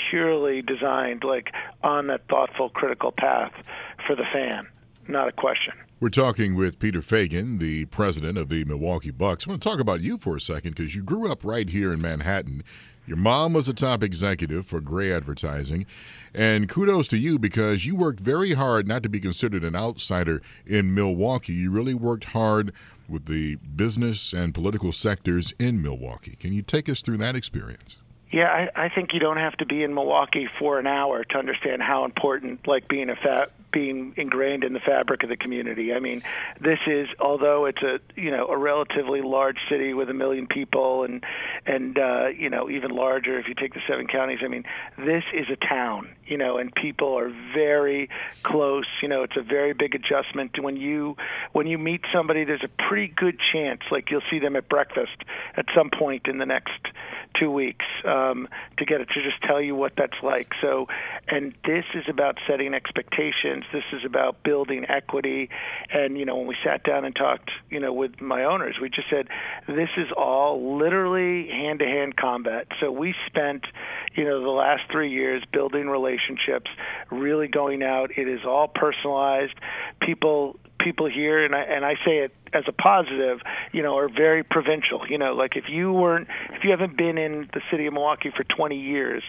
purely 0.08 0.62
designed 0.62 1.22
like 1.22 1.52
on 1.82 2.06
that 2.06 2.28
thoughtful, 2.28 2.70
critical 2.70 3.12
path 3.12 3.52
for 4.06 4.16
the 4.16 4.24
fan 4.32 4.68
not 5.08 5.28
a 5.28 5.32
question. 5.32 5.74
We're 6.00 6.08
talking 6.08 6.54
with 6.56 6.78
Peter 6.78 7.00
Feigin, 7.00 7.58
the 7.60 7.84
president 7.86 8.36
of 8.36 8.48
the 8.48 8.64
Milwaukee 8.64 9.12
Bucks. 9.12 9.46
I 9.46 9.50
want 9.50 9.62
to 9.62 9.68
talk 9.68 9.78
about 9.78 10.00
you 10.00 10.18
for 10.18 10.36
a 10.36 10.40
second 10.40 10.74
because 10.74 10.96
you 10.96 11.02
grew 11.02 11.30
up 11.30 11.44
right 11.44 11.68
here 11.68 11.92
in 11.92 12.00
Manhattan. 12.00 12.64
Your 13.06 13.16
mom 13.16 13.52
was 13.52 13.68
a 13.68 13.74
top 13.74 14.02
executive 14.02 14.66
for 14.66 14.80
Grey 14.80 15.12
Advertising. 15.12 15.86
And 16.34 16.68
kudos 16.68 17.08
to 17.08 17.18
you 17.18 17.38
because 17.38 17.84
you 17.84 17.96
worked 17.96 18.20
very 18.20 18.52
hard 18.52 18.86
not 18.86 19.02
to 19.02 19.08
be 19.08 19.20
considered 19.20 19.64
an 19.64 19.76
outsider 19.76 20.40
in 20.66 20.94
Milwaukee. 20.94 21.52
You 21.52 21.70
really 21.70 21.94
worked 21.94 22.24
hard 22.24 22.72
with 23.08 23.26
the 23.26 23.56
business 23.56 24.32
and 24.32 24.54
political 24.54 24.92
sectors 24.92 25.52
in 25.58 25.82
Milwaukee. 25.82 26.36
Can 26.36 26.52
you 26.52 26.62
take 26.62 26.88
us 26.88 27.02
through 27.02 27.18
that 27.18 27.36
experience? 27.36 27.96
Yeah, 28.32 28.48
I, 28.48 28.86
I 28.86 28.88
think 28.88 29.12
you 29.12 29.20
don't 29.20 29.36
have 29.36 29.54
to 29.58 29.66
be 29.66 29.82
in 29.82 29.92
Milwaukee 29.92 30.48
for 30.58 30.78
an 30.78 30.86
hour 30.86 31.22
to 31.22 31.38
understand 31.38 31.82
how 31.82 32.06
important 32.06 32.66
like 32.66 32.88
being 32.88 33.10
a 33.10 33.16
fa- 33.16 33.48
being 33.70 34.14
ingrained 34.16 34.64
in 34.64 34.72
the 34.72 34.80
fabric 34.80 35.22
of 35.22 35.28
the 35.28 35.36
community. 35.36 35.92
I 35.92 35.98
mean, 35.98 36.22
this 36.58 36.78
is 36.86 37.08
although 37.20 37.66
it's 37.66 37.82
a 37.82 38.00
you 38.16 38.30
know 38.30 38.46
a 38.46 38.56
relatively 38.56 39.20
large 39.20 39.58
city 39.68 39.92
with 39.92 40.08
a 40.08 40.14
million 40.14 40.46
people 40.46 41.04
and 41.04 41.22
and 41.66 41.98
uh, 41.98 42.28
you 42.28 42.48
know 42.48 42.70
even 42.70 42.90
larger 42.90 43.38
if 43.38 43.48
you 43.48 43.54
take 43.54 43.74
the 43.74 43.82
seven 43.86 44.06
counties. 44.06 44.38
I 44.42 44.48
mean, 44.48 44.64
this 44.96 45.24
is 45.34 45.46
a 45.50 45.56
town, 45.56 46.08
you 46.26 46.38
know, 46.38 46.56
and 46.56 46.74
people 46.74 47.18
are 47.18 47.30
very 47.54 48.08
close. 48.44 48.86
You 49.02 49.08
know, 49.08 49.24
it's 49.24 49.36
a 49.36 49.42
very 49.42 49.74
big 49.74 49.94
adjustment 49.94 50.58
when 50.58 50.78
you 50.78 51.18
when 51.52 51.66
you 51.66 51.76
meet 51.76 52.00
somebody. 52.14 52.44
There's 52.44 52.64
a 52.64 52.82
pretty 52.88 53.12
good 53.14 53.38
chance 53.52 53.82
like 53.90 54.10
you'll 54.10 54.22
see 54.30 54.38
them 54.38 54.56
at 54.56 54.70
breakfast 54.70 55.16
at 55.54 55.66
some 55.76 55.90
point 55.90 56.28
in 56.28 56.38
the 56.38 56.46
next 56.46 56.80
two 57.38 57.50
weeks 57.50 57.84
um, 58.30 58.48
to 58.78 58.84
get 58.84 59.00
it 59.00 59.08
to 59.14 59.22
just 59.22 59.42
tell 59.42 59.60
you 59.60 59.74
what 59.74 59.92
that's 59.96 60.22
like. 60.22 60.52
So, 60.60 60.86
and 61.28 61.54
this 61.64 61.84
is 61.94 62.04
about 62.08 62.38
setting 62.46 62.74
expectations 62.74 63.64
this 63.72 63.84
is 63.92 64.04
about 64.04 64.42
building 64.42 64.84
equity. 64.88 65.48
And, 65.90 66.18
you 66.18 66.24
know, 66.24 66.36
when 66.36 66.46
we 66.46 66.56
sat 66.64 66.82
down 66.84 67.04
and 67.04 67.14
talked, 67.14 67.50
you 67.70 67.80
know, 67.80 67.92
with 67.92 68.20
my 68.20 68.44
owners, 68.44 68.76
we 68.80 68.88
just 68.88 69.08
said, 69.10 69.28
this 69.66 69.88
is 69.96 70.08
all 70.16 70.78
literally 70.78 71.48
hand 71.48 71.80
to 71.80 71.86
hand 71.86 72.16
combat. 72.16 72.68
So 72.80 72.90
we 72.90 73.14
spent, 73.26 73.64
you 74.14 74.24
know, 74.24 74.42
the 74.42 74.50
last 74.50 74.82
three 74.90 75.10
years 75.10 75.42
building 75.52 75.88
relationships, 75.88 76.70
really 77.10 77.48
going 77.48 77.82
out. 77.82 78.10
It 78.16 78.28
is 78.28 78.40
all 78.46 78.68
personalized. 78.68 79.54
People 80.00 80.58
people 80.82 81.08
here, 81.08 81.44
and 81.44 81.54
I 81.54 81.60
and 81.62 81.84
I 81.84 81.94
say 82.04 82.18
it 82.18 82.34
as 82.52 82.64
a 82.66 82.72
positive, 82.72 83.40
you 83.72 83.82
know, 83.82 83.96
are 83.96 84.08
very 84.08 84.42
provincial. 84.42 85.06
You 85.08 85.18
know, 85.18 85.32
like 85.34 85.56
if 85.56 85.64
you 85.68 85.92
weren't, 85.92 86.28
if 86.50 86.64
you 86.64 86.70
haven't 86.70 86.96
been 86.96 87.18
in 87.18 87.48
the 87.52 87.60
city 87.70 87.86
of 87.86 87.94
Milwaukee 87.94 88.30
for 88.36 88.44
20 88.44 88.76
years, 88.76 89.22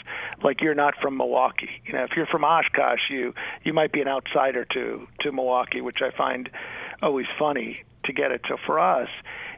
like 0.44 0.62
you're 0.62 0.76
not 0.76 0.96
from 1.02 1.18
Milwaukee. 1.18 1.70
You 1.86 1.94
know, 1.94 2.04
if 2.04 2.12
you're 2.16 2.28
from 2.28 2.44
Oshkosh, 2.44 3.10
you 3.10 3.34
you 3.64 3.74
might 3.74 3.92
be 3.92 4.02
an 4.02 4.08
outsider 4.08 4.66
to 4.74 5.08
to 5.22 5.32
Milwaukee, 5.32 5.82
which 5.82 6.00
I 6.02 6.16
find 6.16 6.50
always 7.02 7.28
funny 7.38 7.84
to 8.06 8.14
get 8.14 8.32
it. 8.32 8.42
So 8.48 8.58
for 8.66 8.80
us, 8.80 9.10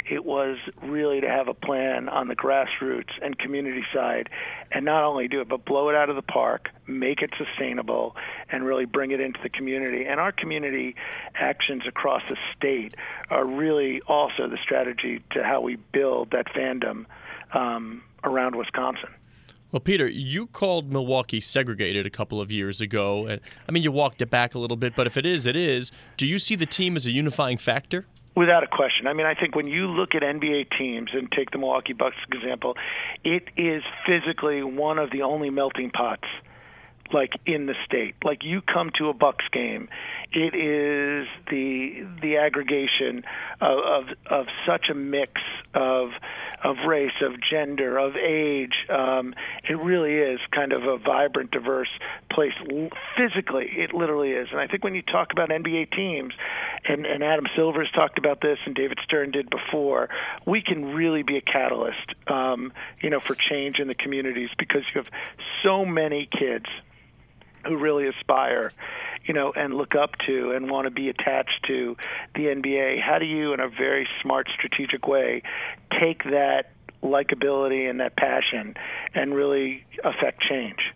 it 0.10 0.26
was 0.26 0.58
really 0.84 1.22
to 1.22 1.28
have 1.28 1.48
a 1.48 1.54
plan 1.54 2.10
on 2.10 2.28
the 2.28 2.36
grassroots 2.36 3.12
and 3.22 3.38
community 3.38 3.84
side 3.94 4.30
and 4.72 4.86
not 4.86 5.04
only 5.04 5.28
do 5.28 5.42
it, 5.42 5.50
but 5.50 5.66
blow 5.66 5.90
it 5.90 5.96
out 5.96 6.10
of 6.10 6.16
the 6.16 6.22
park, 6.22 6.70
make 6.88 7.22
it 7.22 7.32
sustainable, 7.38 8.16
and 8.52 8.66
really 8.66 8.86
bring 8.86 9.12
it 9.12 9.20
into 9.20 9.40
the 9.42 9.50
community. 9.50 10.06
And 10.06 10.20
our 10.20 10.32
community 10.32 10.96
actions 11.36 11.84
across 11.88 12.22
the 12.30 12.38
state 12.56 12.96
are 13.30 13.46
really 13.46 14.02
also 14.08 14.48
the 14.48 14.58
strategy 14.64 15.24
to 15.32 15.44
how 15.44 15.62
we 15.62 15.78
build 15.92 16.32
that 16.32 16.48
fandom 16.54 17.06
um, 17.54 18.04
around 18.24 18.56
Wisconsin. 18.56 19.10
Well, 19.72 19.80
Peter, 19.82 20.08
you 20.08 20.48
called 20.48 20.92
Milwaukee 20.92 21.42
segregated 21.42 22.06
a 22.06 22.10
couple 22.10 22.40
of 22.40 22.52
years 22.52 22.80
ago. 22.80 23.26
And 23.28 23.42
I 23.68 23.72
mean, 23.72 23.84
you 23.84 23.92
walked 23.92 24.22
it 24.22 24.30
back 24.30 24.56
a 24.56 24.60
little 24.60 24.78
bit, 24.78 24.96
but 24.96 25.06
if 25.06 25.18
it 25.18 25.26
is, 25.26 25.46
it 25.46 25.58
is. 25.58 25.92
Do 26.16 26.26
you 26.26 26.40
see 26.40 26.56
the 26.56 26.66
team 26.66 26.96
as 26.96 27.06
a 27.06 27.12
unifying 27.12 27.58
factor? 27.58 28.06
Without 28.36 28.64
a 28.64 28.68
question. 28.68 29.08
I 29.08 29.14
mean, 29.14 29.26
I 29.26 29.34
think 29.34 29.56
when 29.56 29.68
you 29.68 29.88
look 29.88 30.14
at 30.14 30.22
NBA 30.22 30.78
teams 30.78 31.12
and 31.14 31.32
take 31.32 31.52
the 31.52 31.58
Milwaukee 31.58 31.94
Bucks 31.94 32.18
example, 32.30 32.76
it 33.24 33.48
is 33.56 33.82
physically 34.06 34.62
one 34.62 35.00
of 35.00 35.10
the 35.10 35.22
only 35.22 35.50
melting 35.50 35.92
pots 35.92 36.28
like 37.14 37.32
in 37.46 37.66
the 37.66 37.76
state. 37.86 38.16
Like 38.24 38.44
you 38.44 38.62
come 38.62 38.92
to 38.98 39.10
a 39.10 39.14
Bucks 39.14 39.46
game, 39.52 39.90
it 40.36 40.54
is 40.54 41.28
the 41.50 42.06
the 42.22 42.38
aggregation 42.38 43.24
of 43.62 43.80
of, 43.80 44.04
of 44.30 44.46
such 44.68 44.90
a 44.92 44.94
mix 44.94 45.42
of 45.74 46.10
of 46.64 46.78
race, 46.88 47.14
of 47.22 47.34
gender, 47.42 47.98
of 47.98 48.16
age. 48.16 48.74
Um, 48.90 49.36
it 49.70 49.78
really 49.78 50.16
is 50.16 50.40
kind 50.52 50.74
of 50.74 50.84
a 50.84 50.98
vibrant, 50.98 51.52
diverse 51.52 51.90
place. 52.32 52.54
Physically, 53.16 53.68
it 53.78 53.94
literally 53.94 54.32
is. 54.32 54.48
And 54.52 54.60
I 54.60 54.68
think 54.68 54.84
when 54.84 54.96
you 54.96 55.04
talk 55.04 55.32
about 55.32 55.50
NBA 55.50 55.92
teams, 55.96 56.34
and, 56.88 57.06
and 57.06 57.24
Adam 57.24 57.46
Silver's 57.56 57.92
talked 57.92 58.18
about 58.18 58.42
this, 58.42 58.58
and 58.66 58.74
David 58.74 58.98
Stern 59.04 59.32
did 59.32 59.50
before, 59.50 60.10
we 60.46 60.62
can 60.62 60.86
really 60.86 61.22
be 61.22 61.38
a 61.38 61.42
catalyst, 61.42 62.16
um, 62.28 62.74
you 63.00 63.12
know, 63.12 63.20
for 63.20 63.36
change 63.36 63.78
in 63.78 63.88
the 63.88 63.96
communities 63.96 64.50
because 64.58 64.82
you 64.94 65.02
have 65.04 65.12
so 65.64 65.86
many 65.86 66.28
kids 66.32 66.66
who 67.68 67.78
really 67.78 68.08
aspire, 68.08 68.72
you 69.26 69.34
know, 69.34 69.52
and 69.56 69.74
look 69.74 69.96
up 69.96 70.12
to 70.28 70.52
and 70.52 70.70
want 70.70 70.86
to 70.86 70.92
be 70.92 71.10
attached 71.10 71.66
to 71.68 71.98
the 72.36 72.44
NBA. 72.44 73.02
How 73.02 73.20
do 73.20 73.26
you, 73.26 73.54
in 73.54 73.60
a 73.60 73.70
very 73.70 74.08
smart, 74.22 74.48
strategic 74.54 75.08
way, 75.08 75.42
take 76.00 76.24
that 76.26 76.72
likability 77.04 77.90
and 77.90 78.00
that 78.00 78.16
passion 78.16 78.76
and 79.14 79.34
really 79.34 79.86
affect 80.04 80.42
change? 80.42 80.94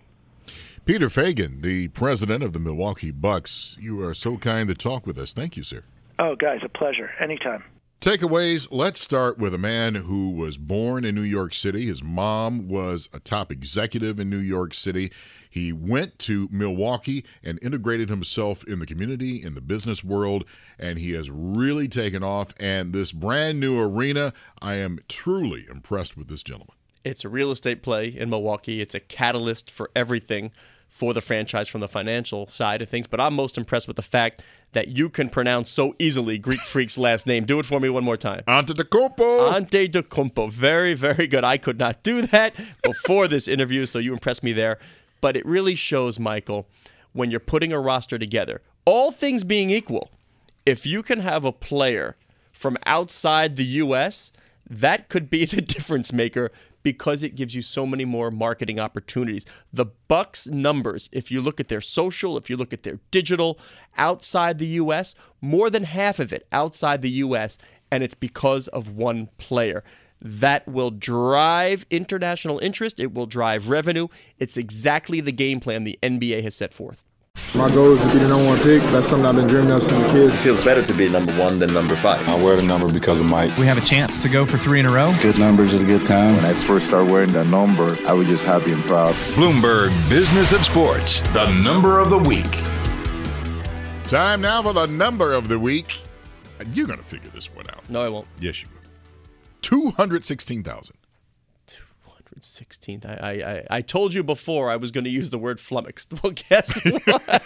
Peter 0.86 1.08
Feigin, 1.08 1.62
the 1.62 1.90
president 1.90 2.44
of 2.44 2.54
the 2.54 2.60
Milwaukee 2.60 3.12
Bucks, 3.12 3.78
you 3.80 4.02
are 4.02 4.14
so 4.14 4.38
kind 4.38 4.68
to 4.70 4.74
talk 4.74 5.06
with 5.06 5.20
us. 5.20 5.34
Thank 5.34 5.56
you, 5.56 5.64
sir. 5.64 5.84
Oh, 6.18 6.36
guys, 6.36 6.62
a 6.64 6.70
pleasure. 6.70 7.12
Anytime. 7.20 7.64
Takeaways 8.02 8.66
let's 8.72 9.02
start 9.02 9.40
with 9.40 9.54
a 9.54 9.58
man 9.58 9.94
who 9.94 10.30
was 10.30 10.58
born 10.58 11.04
in 11.04 11.14
New 11.16 11.22
York 11.22 11.54
City. 11.54 11.86
His 11.86 12.02
mom 12.02 12.70
was 12.70 13.10
a 13.12 13.20
top 13.20 13.52
executive 13.52 14.22
in 14.22 14.30
New 14.30 14.40
York 14.40 14.74
City. 14.74 15.12
He 15.50 15.74
went 15.74 16.18
to 16.20 16.48
Milwaukee 16.50 17.26
and 17.44 17.60
integrated 17.62 18.08
himself 18.08 18.64
in 18.64 18.80
the 18.80 18.86
community, 18.86 19.44
in 19.44 19.54
the 19.54 19.60
business 19.60 20.02
world, 20.02 20.46
and 20.80 20.98
he 20.98 21.12
has 21.12 21.30
really 21.30 21.90
taken 21.90 22.24
off. 22.24 22.54
And 22.58 22.94
this 22.94 23.12
brand 23.12 23.60
new 23.60 23.78
arena, 23.78 24.32
I 24.62 24.76
am 24.76 25.00
truly 25.10 25.68
impressed 25.70 26.16
with 26.16 26.30
this 26.30 26.42
gentleman. 26.42 26.78
It's 27.04 27.26
a 27.26 27.30
real 27.30 27.52
estate 27.52 27.84
play 27.84 28.08
in 28.08 28.30
Milwaukee, 28.30 28.80
it's 28.80 28.96
a 28.96 29.02
catalyst 29.02 29.70
for 29.70 29.92
everything 29.94 30.52
for 30.90 31.14
the 31.14 31.22
franchise 31.22 31.70
from 31.70 31.82
the 31.82 31.88
financial 31.88 32.48
side 32.48 32.82
of 32.82 32.90
things. 32.90 33.08
But 33.08 33.22
I'm 33.22 33.34
most 33.34 33.58
impressed 33.58 33.88
with 33.88 33.96
the 33.96 34.02
fact 34.02 34.44
that 34.74 34.90
you 34.90 35.10
can 35.10 35.30
pronounce 35.30 35.70
so 35.70 35.96
easily 36.00 36.38
Greek 36.38 36.60
Freak's 36.60 36.98
last 36.98 37.26
name. 37.26 37.46
Do 37.46 37.60
it 37.60 37.66
for 37.66 37.80
me 37.80 37.90
one 37.90 38.04
more 38.04 38.18
time. 38.18 38.42
Antetokounmpo. 38.48 39.52
Antetokounmpo. 39.54 40.52
Very, 40.52 40.94
very 40.96 41.28
good. 41.28 41.44
I 41.44 41.58
could 41.58 41.80
not 41.80 42.04
do 42.04 42.24
that 42.24 42.54
before 42.84 43.28
this 43.28 43.48
interview, 43.48 43.86
so 43.86 44.00
you 44.00 44.12
impressed 44.12 44.44
me 44.44 44.52
there. 44.52 44.78
But 45.22 45.38
it 45.38 45.46
really 45.46 45.76
shows, 45.76 46.20
Michael, 46.20 46.68
when 47.14 47.32
you're 47.32 47.40
putting 47.40 47.72
a 47.72 47.80
roster 47.80 48.18
together, 48.18 48.62
all 48.86 49.12
things 49.12 49.44
being 49.44 49.70
equal, 49.70 50.12
if 50.66 50.86
you 50.86 51.04
can 51.04 51.20
have 51.20 51.46
a 51.46 51.52
player 51.52 52.16
from 52.52 52.78
outside 52.86 53.56
the 53.56 53.66
U.S., 53.66 54.32
that 54.70 55.10
could 55.10 55.30
be 55.30 55.46
the 55.46 55.62
difference 55.62 56.14
maker 56.14 56.52
because 56.84 57.24
it 57.24 57.36
gives 57.36 57.56
you 57.56 57.62
so 57.62 57.86
many 57.86 58.06
more 58.06 58.32
marketing 58.32 58.80
opportunities. 58.80 59.46
The 59.74 59.88
Bucks 60.08 60.48
numbers, 60.48 61.10
if 61.12 61.32
you 61.32 61.42
look 61.42 61.60
at 61.60 61.68
their 61.68 61.82
social, 61.82 62.38
if 62.38 62.50
you 62.50 62.58
look 62.58 62.74
at 62.74 62.84
their 62.84 63.00
digital 63.12 63.60
outside 63.98 64.58
the 64.58 64.68
US, 64.68 65.16
more 65.42 65.70
than 65.70 65.84
half 65.84 66.20
of 66.20 66.32
it 66.32 66.48
outside 66.52 67.02
the 67.02 67.10
US 67.10 67.58
and 67.92 68.04
it's 68.04 68.16
because 68.16 68.68
of 68.70 68.96
one 68.96 69.30
player. 69.38 69.84
That 70.22 70.68
will 70.68 70.92
drive 70.92 71.86
international 71.90 72.60
interest, 72.60 73.00
it 73.00 73.14
will 73.14 73.26
drive 73.26 73.70
revenue. 73.70 74.10
It's 74.38 74.58
exactly 74.58 75.22
the 75.22 75.32
game 75.32 75.60
plan 75.60 75.86
the 75.86 75.98
NBA 76.04 76.44
has 76.44 76.56
set 76.56 76.74
forth. 76.74 77.06
My 77.56 77.68
goal 77.74 77.94
is 77.94 78.02
to 78.02 78.08
be 78.14 78.20
the 78.20 78.28
number 78.30 78.46
one 78.46 78.58
pick. 78.60 78.82
That's 78.92 79.08
something 79.08 79.26
I've 79.26 79.36
been 79.36 79.48
dreaming 79.48 79.72
of 79.72 79.82
since 79.82 79.94
a 79.94 80.12
kid. 80.12 80.30
It 80.30 80.34
feels 80.34 80.64
better 80.64 80.84
to 80.86 80.94
be 80.94 81.10
number 81.10 81.34
one 81.34 81.58
than 81.58 81.74
number 81.74 81.96
five. 81.96 82.28
I 82.30 82.36
wear 82.44 82.56
the 82.56 82.62
number 82.62 82.92
because 82.94 83.20
of 83.20 83.26
Mike. 83.26 83.56
We 83.58 83.66
have 83.66 83.78
a 83.78 83.82
chance 83.82 84.22
to 84.22 84.30
go 84.30 84.46
for 84.46 84.58
three 84.60 84.80
in 84.80 84.86
a 84.86 84.92
row. 84.92 85.12
Good 85.24 85.40
numbers 85.40 85.74
at 85.74 85.82
a 85.82 85.84
good 85.84 86.06
time. 86.06 86.36
When 86.36 86.46
I 86.46 86.54
first 86.54 86.88
started 86.88 87.12
wearing 87.12 87.34
that 87.34 87.48
number, 87.48 87.98
I 88.08 88.14
was 88.14 88.28
just 88.28 88.44
happy 88.44 88.72
and 88.72 88.84
proud. 88.84 89.14
Bloomberg 89.36 89.90
Business 90.10 90.52
of 90.52 90.64
Sports, 90.64 91.22
the 91.34 91.52
number 91.64 92.00
of 92.00 92.12
the 92.12 92.20
week. 92.20 92.46
Time 94.04 94.42
now 94.42 94.62
for 94.62 94.74
the 94.74 94.86
number 94.86 95.34
of 95.34 95.48
the 95.48 95.58
week. 95.58 95.98
You're 96.72 96.88
going 96.88 97.00
to 97.00 97.06
figure 97.06 97.30
this 97.32 97.54
one 97.56 97.66
out. 97.72 97.90
No, 97.90 98.02
I 98.04 98.10
won't. 98.10 98.28
Yes, 98.40 98.62
you 98.62 98.70
will. 98.72 98.80
216,000. 99.62 100.96
216th. 102.40 103.06
I, 103.06 103.64
I, 103.70 103.78
I 103.78 103.82
told 103.82 104.14
you 104.14 104.24
before 104.24 104.70
I 104.70 104.76
was 104.76 104.92
going 104.92 105.04
to 105.04 105.10
use 105.10 105.30
the 105.30 105.40
word 105.40 105.60
flummoxed. 105.60 106.14
Well, 106.24 106.34
guess 106.34 106.84
what? 106.84 107.44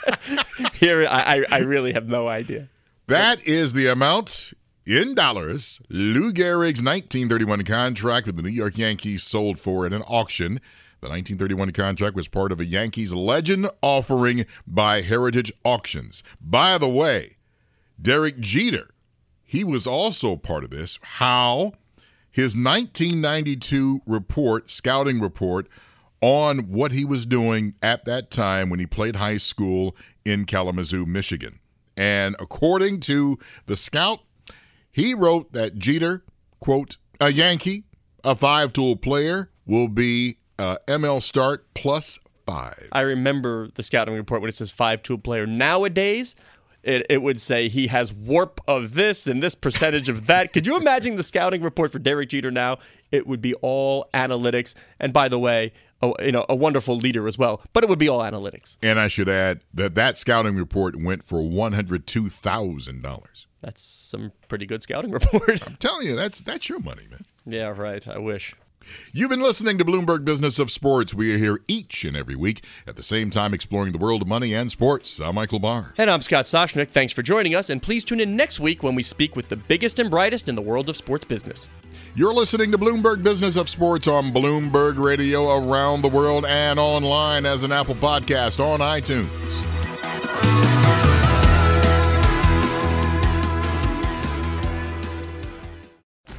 Here, 0.73 1.07
I, 1.07 1.45
I 1.51 1.59
really 1.59 1.93
have 1.93 2.07
no 2.07 2.27
idea. 2.27 2.69
That 3.07 3.45
is 3.47 3.73
the 3.73 3.87
amount 3.87 4.53
in 4.85 5.13
dollars 5.15 5.81
Lou 5.89 6.31
Gehrig's 6.31 6.81
1931 6.81 7.63
contract 7.63 8.25
with 8.25 8.35
the 8.37 8.41
New 8.41 8.49
York 8.49 8.77
Yankees 8.77 9.23
sold 9.23 9.59
for 9.59 9.85
at 9.85 9.93
an 9.93 10.01
auction. 10.03 10.59
The 11.01 11.09
1931 11.09 11.71
contract 11.71 12.15
was 12.15 12.29
part 12.29 12.51
of 12.53 12.61
a 12.61 12.65
Yankees 12.65 13.11
legend 13.11 13.69
offering 13.81 14.45
by 14.65 15.01
Heritage 15.01 15.51
Auctions. 15.65 16.23
By 16.39 16.77
the 16.77 16.87
way, 16.87 17.35
Derek 18.01 18.39
Jeter, 18.39 18.91
he 19.43 19.63
was 19.63 19.85
also 19.85 20.37
part 20.37 20.63
of 20.63 20.69
this. 20.69 20.97
How? 21.01 21.73
His 22.33 22.57
1992 22.57 24.01
report, 24.07 24.67
scouting 24.67 25.19
report, 25.19 25.67
on 26.19 26.71
what 26.71 26.91
he 26.91 27.05
was 27.05 27.27
doing 27.27 27.75
at 27.83 28.05
that 28.05 28.31
time 28.31 28.71
when 28.71 28.79
he 28.79 28.87
played 28.87 29.17
high 29.17 29.37
school 29.37 29.95
in 30.25 30.45
Kalamazoo, 30.45 31.05
Michigan. 31.05 31.59
And 31.95 32.35
according 32.39 33.01
to 33.01 33.37
the 33.67 33.77
scout, 33.77 34.21
he 34.91 35.13
wrote 35.13 35.53
that 35.53 35.77
Jeter, 35.77 36.23
quote, 36.59 36.97
a 37.21 37.31
Yankee, 37.31 37.83
a 38.23 38.35
five 38.35 38.73
tool 38.73 38.95
player, 38.95 39.51
will 39.67 39.87
be 39.87 40.37
uh, 40.57 40.77
ML 40.87 41.21
start 41.21 41.71
plus 41.75 42.17
five. 42.47 42.87
I 42.91 43.01
remember 43.01 43.69
the 43.75 43.83
scouting 43.83 44.15
report 44.15 44.41
when 44.41 44.49
it 44.49 44.55
says 44.55 44.71
five 44.71 45.03
tool 45.03 45.19
player. 45.19 45.45
Nowadays, 45.45 46.35
it, 46.83 47.05
it 47.09 47.21
would 47.21 47.41
say 47.41 47.69
he 47.69 47.87
has 47.87 48.13
warp 48.13 48.61
of 48.67 48.93
this 48.93 49.27
and 49.27 49.41
this 49.41 49.55
percentage 49.55 50.09
of 50.09 50.27
that. 50.27 50.53
Could 50.53 50.67
you 50.67 50.77
imagine 50.77 51.15
the 51.15 51.23
scouting 51.23 51.61
report 51.61 51.91
for 51.91 51.99
Derek 51.99 52.29
Jeter 52.29 52.51
now? 52.51 52.79
It 53.11 53.25
would 53.25 53.41
be 53.41 53.53
all 53.55 54.09
analytics. 54.13 54.75
And 54.99 55.13
by 55.13 55.29
the 55.29 55.39
way, 55.39 55.71
a, 56.01 56.11
you 56.25 56.31
know, 56.31 56.45
a 56.49 56.55
wonderful 56.55 56.97
leader 56.97 57.27
as 57.27 57.37
well, 57.37 57.61
but 57.71 57.83
it 57.83 57.89
would 57.89 57.99
be 57.99 58.09
all 58.09 58.19
analytics. 58.19 58.75
And 58.83 58.99
I 58.99 59.07
should 59.07 59.29
add 59.29 59.61
that 59.73 59.95
that 59.95 60.17
scouting 60.17 60.57
report 60.57 61.01
went 61.01 61.23
for 61.23 61.39
$102,000. 61.39 63.45
That's 63.61 63.81
some 63.81 64.33
pretty 64.49 64.65
good 64.65 64.83
scouting 64.83 65.11
report. 65.11 65.65
I'm 65.65 65.77
telling 65.77 66.07
you, 66.07 66.15
that's 66.15 66.41
that's 66.41 66.67
your 66.67 66.79
money, 66.79 67.07
man. 67.09 67.23
Yeah, 67.45 67.69
right. 67.69 68.05
I 68.07 68.17
wish. 68.17 68.55
You've 69.11 69.29
been 69.29 69.41
listening 69.41 69.77
to 69.77 69.85
Bloomberg 69.85 70.25
Business 70.25 70.59
of 70.59 70.71
Sports. 70.71 71.13
We 71.13 71.33
are 71.33 71.37
here 71.37 71.59
each 71.67 72.03
and 72.03 72.15
every 72.17 72.35
week 72.35 72.63
at 72.87 72.95
the 72.95 73.03
same 73.03 73.29
time 73.29 73.53
exploring 73.53 73.91
the 73.91 73.97
world 73.97 74.21
of 74.21 74.27
money 74.27 74.53
and 74.53 74.71
sports. 74.71 75.19
I'm 75.19 75.35
Michael 75.35 75.59
Barr. 75.59 75.93
And 75.97 76.09
I'm 76.09 76.21
Scott 76.21 76.45
Soshnick. 76.45 76.89
Thanks 76.89 77.13
for 77.13 77.21
joining 77.21 77.55
us, 77.55 77.69
and 77.69 77.81
please 77.81 78.03
tune 78.03 78.19
in 78.19 78.35
next 78.35 78.59
week 78.59 78.83
when 78.83 78.95
we 78.95 79.03
speak 79.03 79.35
with 79.35 79.49
the 79.49 79.55
biggest 79.55 79.99
and 79.99 80.09
brightest 80.09 80.49
in 80.49 80.55
the 80.55 80.61
world 80.61 80.89
of 80.89 80.97
sports 80.97 81.25
business. 81.25 81.69
You're 82.15 82.33
listening 82.33 82.71
to 82.71 82.77
Bloomberg 82.77 83.23
Business 83.23 83.55
of 83.55 83.69
Sports 83.69 84.07
on 84.07 84.31
Bloomberg 84.31 85.03
Radio 85.03 85.57
around 85.57 86.01
the 86.01 86.09
world 86.09 86.45
and 86.45 86.79
online 86.79 87.45
as 87.45 87.63
an 87.63 87.71
Apple 87.71 87.95
podcast 87.95 88.59
on 88.59 88.79
iTunes. 88.79 89.29